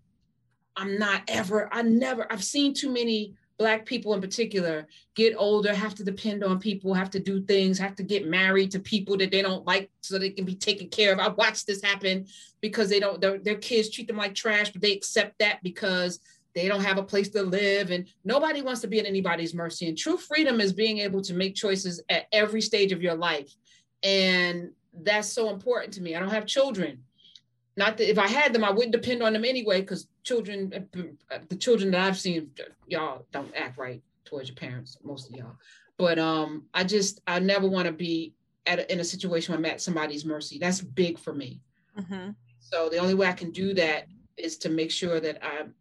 [0.76, 5.72] I'm not ever, I never, I've seen too many Black people in particular get older,
[5.72, 9.16] have to depend on people, have to do things, have to get married to people
[9.18, 11.20] that they don't like so they can be taken care of.
[11.20, 12.26] I've watched this happen
[12.60, 16.18] because they don't, their, their kids treat them like trash, but they accept that because
[16.54, 19.88] they don't have a place to live and nobody wants to be at anybody's mercy.
[19.88, 23.54] And true freedom is being able to make choices at every stage of your life.
[24.02, 26.14] And that's so important to me.
[26.14, 27.04] I don't have children.
[27.76, 30.88] Not that if I had them, I wouldn't depend on them anyway, because children,
[31.48, 32.50] the children that I've seen,
[32.86, 35.56] y'all don't act right towards your parents, most of y'all.
[35.96, 38.34] But um, I just, I never want to be
[38.66, 40.58] at a, in a situation where I'm at somebody's mercy.
[40.58, 41.60] That's big for me.
[41.98, 42.30] Mm-hmm.
[42.60, 45.74] So the only way I can do that is to make sure that I'm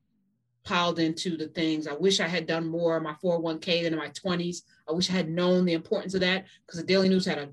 [0.64, 1.88] piled into the things.
[1.88, 4.64] I wish I had done more in my 401k than in my 20s.
[4.88, 7.50] I wish I had known the importance of that because the Daily News had a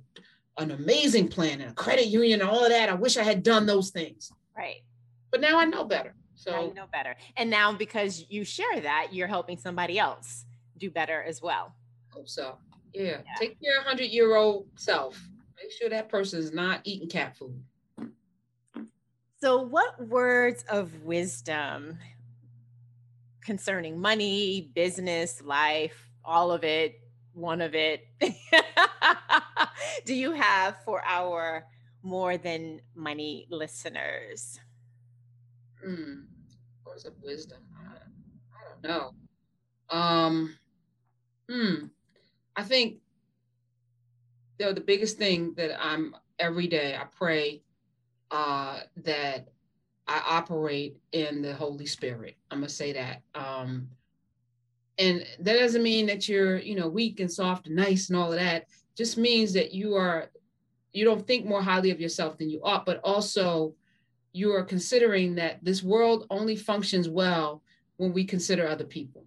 [0.59, 2.89] an amazing plan and a credit union and all of that.
[2.89, 4.33] I wish I had done those things.
[4.57, 4.83] Right.
[5.31, 6.15] But now I know better.
[6.35, 7.17] So I know better.
[7.37, 10.47] And now because you share that, you're helping somebody else
[10.77, 11.75] do better as well.
[12.11, 12.59] Hope so.
[12.93, 13.19] Yeah.
[13.25, 13.35] yeah.
[13.39, 15.21] Take your 100 year old self.
[15.61, 17.61] Make sure that person is not eating cat food.
[19.41, 21.99] So, what words of wisdom
[23.49, 27.01] concerning money, business, life, all of it,
[27.33, 28.07] one of it,
[30.05, 31.65] do you have for our
[32.03, 34.61] more than money listeners?
[35.83, 36.25] Hmm.
[36.85, 37.61] Words of wisdom.
[37.75, 39.97] I, I don't know.
[39.99, 40.55] Um.
[41.51, 41.87] Hmm.
[42.55, 42.99] I think
[44.59, 46.97] you know, the biggest thing that I'm every day.
[47.01, 47.63] I pray
[48.31, 49.49] uh, that
[50.09, 52.37] I operate in the Holy Spirit.
[52.51, 53.23] I'm gonna say that.
[53.35, 53.89] Um,
[54.99, 58.33] and that doesn't mean that you're you know weak and soft and nice and all
[58.33, 60.31] of that just means that you are
[60.93, 63.75] you don't think more highly of yourself than you ought but also
[64.33, 67.63] you are considering that this world only functions well
[67.97, 69.25] when we consider other people.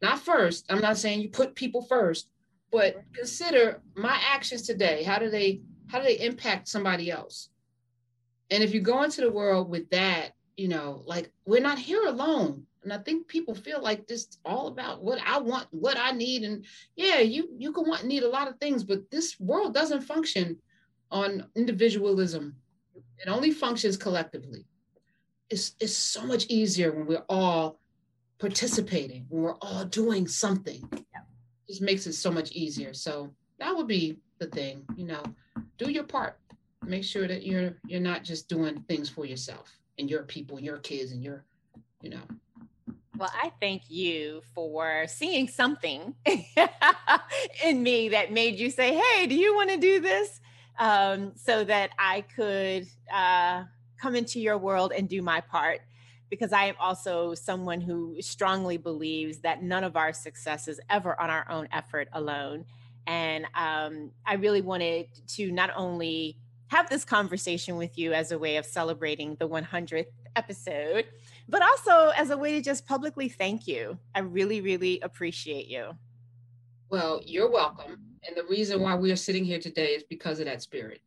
[0.00, 0.64] Not first.
[0.70, 2.30] I'm not saying you put people first,
[2.70, 5.02] but consider my actions today.
[5.02, 7.49] How do they how do they impact somebody else?
[8.50, 12.04] And if you go into the world with that, you know, like we're not here
[12.06, 12.66] alone.
[12.82, 16.42] And I think people feel like this all about what I want, what I need.
[16.44, 16.64] And
[16.96, 20.58] yeah, you you can want need a lot of things, but this world doesn't function
[21.10, 22.56] on individualism.
[23.18, 24.64] It only functions collectively.
[25.50, 27.78] It's it's so much easier when we're all
[28.38, 30.82] participating, when we're all doing something.
[31.12, 31.20] Yeah.
[31.68, 32.94] Just makes it so much easier.
[32.94, 35.22] So that would be the thing, you know,
[35.78, 36.38] do your part.
[36.84, 40.78] Make sure that you're you're not just doing things for yourself and your people, your
[40.78, 41.44] kids, and your,
[42.02, 42.22] you know,
[43.20, 46.14] well, I thank you for seeing something
[47.64, 50.40] in me that made you say, Hey, do you want to do this?
[50.78, 53.64] Um, so that I could uh,
[54.00, 55.82] come into your world and do my part.
[56.30, 61.20] Because I am also someone who strongly believes that none of our success is ever
[61.20, 62.64] on our own effort alone.
[63.06, 66.38] And um, I really wanted to not only
[66.70, 70.06] have this conversation with you as a way of celebrating the 100th
[70.36, 71.04] episode,
[71.48, 73.98] but also as a way to just publicly thank you.
[74.14, 75.96] I really, really appreciate you.
[76.88, 77.98] Well, you're welcome.
[78.26, 81.00] And the reason why we are sitting here today is because of that spirit.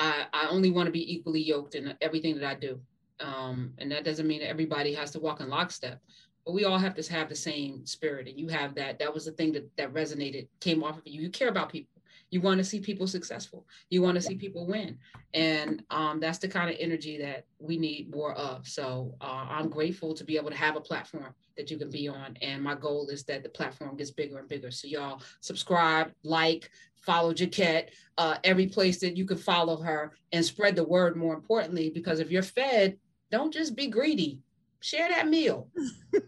[0.00, 2.80] I, I only want to be equally yoked in everything that I do.
[3.20, 6.00] Um, and that doesn't mean that everybody has to walk in lockstep,
[6.44, 8.26] but we all have to have the same spirit.
[8.26, 8.98] And you have that.
[8.98, 11.22] That was the thing that, that resonated, came off of you.
[11.22, 11.93] You care about people.
[12.34, 13.64] You want to see people successful.
[13.90, 14.98] You want to see people win.
[15.34, 18.66] And um, that's the kind of energy that we need more of.
[18.66, 22.08] So uh, I'm grateful to be able to have a platform that you can be
[22.08, 22.36] on.
[22.42, 24.72] And my goal is that the platform gets bigger and bigger.
[24.72, 30.44] So y'all subscribe, like, follow Jacquette, uh, every place that you can follow her and
[30.44, 32.98] spread the word more importantly, because if you're fed,
[33.30, 34.40] don't just be greedy.
[34.80, 35.68] Share that meal.
[36.12, 36.24] Pass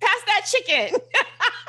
[0.00, 1.00] that chicken.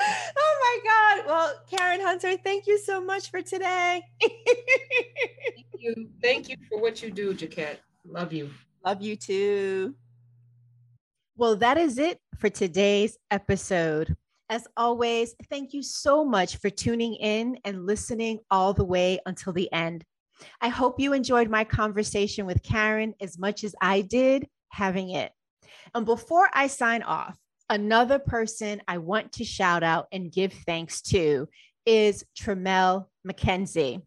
[0.00, 1.26] oh my God.
[1.26, 4.02] Well, Karen Hunter, thank you so much for today.
[4.20, 6.08] thank you.
[6.22, 7.78] Thank you for what you do, Jacquette.
[8.06, 8.50] Love you.
[8.84, 9.94] Love you too.
[11.36, 14.16] Well, that is it for today's episode.
[14.50, 19.52] As always, thank you so much for tuning in and listening all the way until
[19.52, 20.04] the end.
[20.60, 25.32] I hope you enjoyed my conversation with Karen as much as I did having it.
[25.94, 27.38] And before I sign off,
[27.70, 31.48] Another person I want to shout out and give thanks to
[31.86, 34.02] is Tremel McKenzie.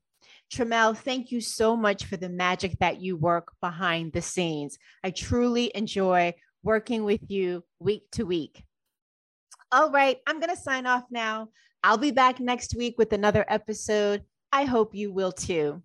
[0.54, 4.78] Tremel, thank you so much for the magic that you work behind the scenes.
[5.04, 8.64] I truly enjoy working with you week to week.
[9.72, 11.50] All right, I'm going to sign off now.
[11.84, 14.24] I'll be back next week with another episode.
[14.52, 15.82] I hope you will too.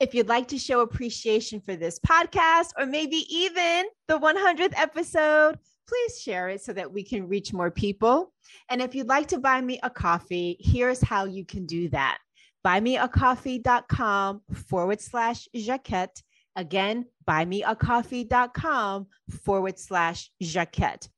[0.00, 5.58] If you'd like to show appreciation for this podcast or maybe even the 100th episode,
[5.88, 8.32] please share it so that we can reach more people.
[8.68, 12.18] And if you'd like to buy me a coffee, here's how you can do that
[12.64, 16.22] buymeacoffee.com forward slash Jacquette.
[16.56, 19.06] Again, buymeacoffee.com
[19.42, 21.08] forward slash Jacquette.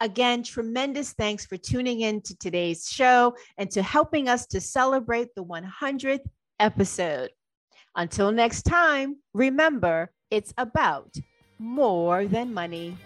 [0.00, 5.34] Again, tremendous thanks for tuning in to today's show and to helping us to celebrate
[5.34, 6.24] the 100th
[6.58, 7.30] episode.
[7.96, 11.14] Until next time, remember, it's about
[11.58, 12.96] more than money.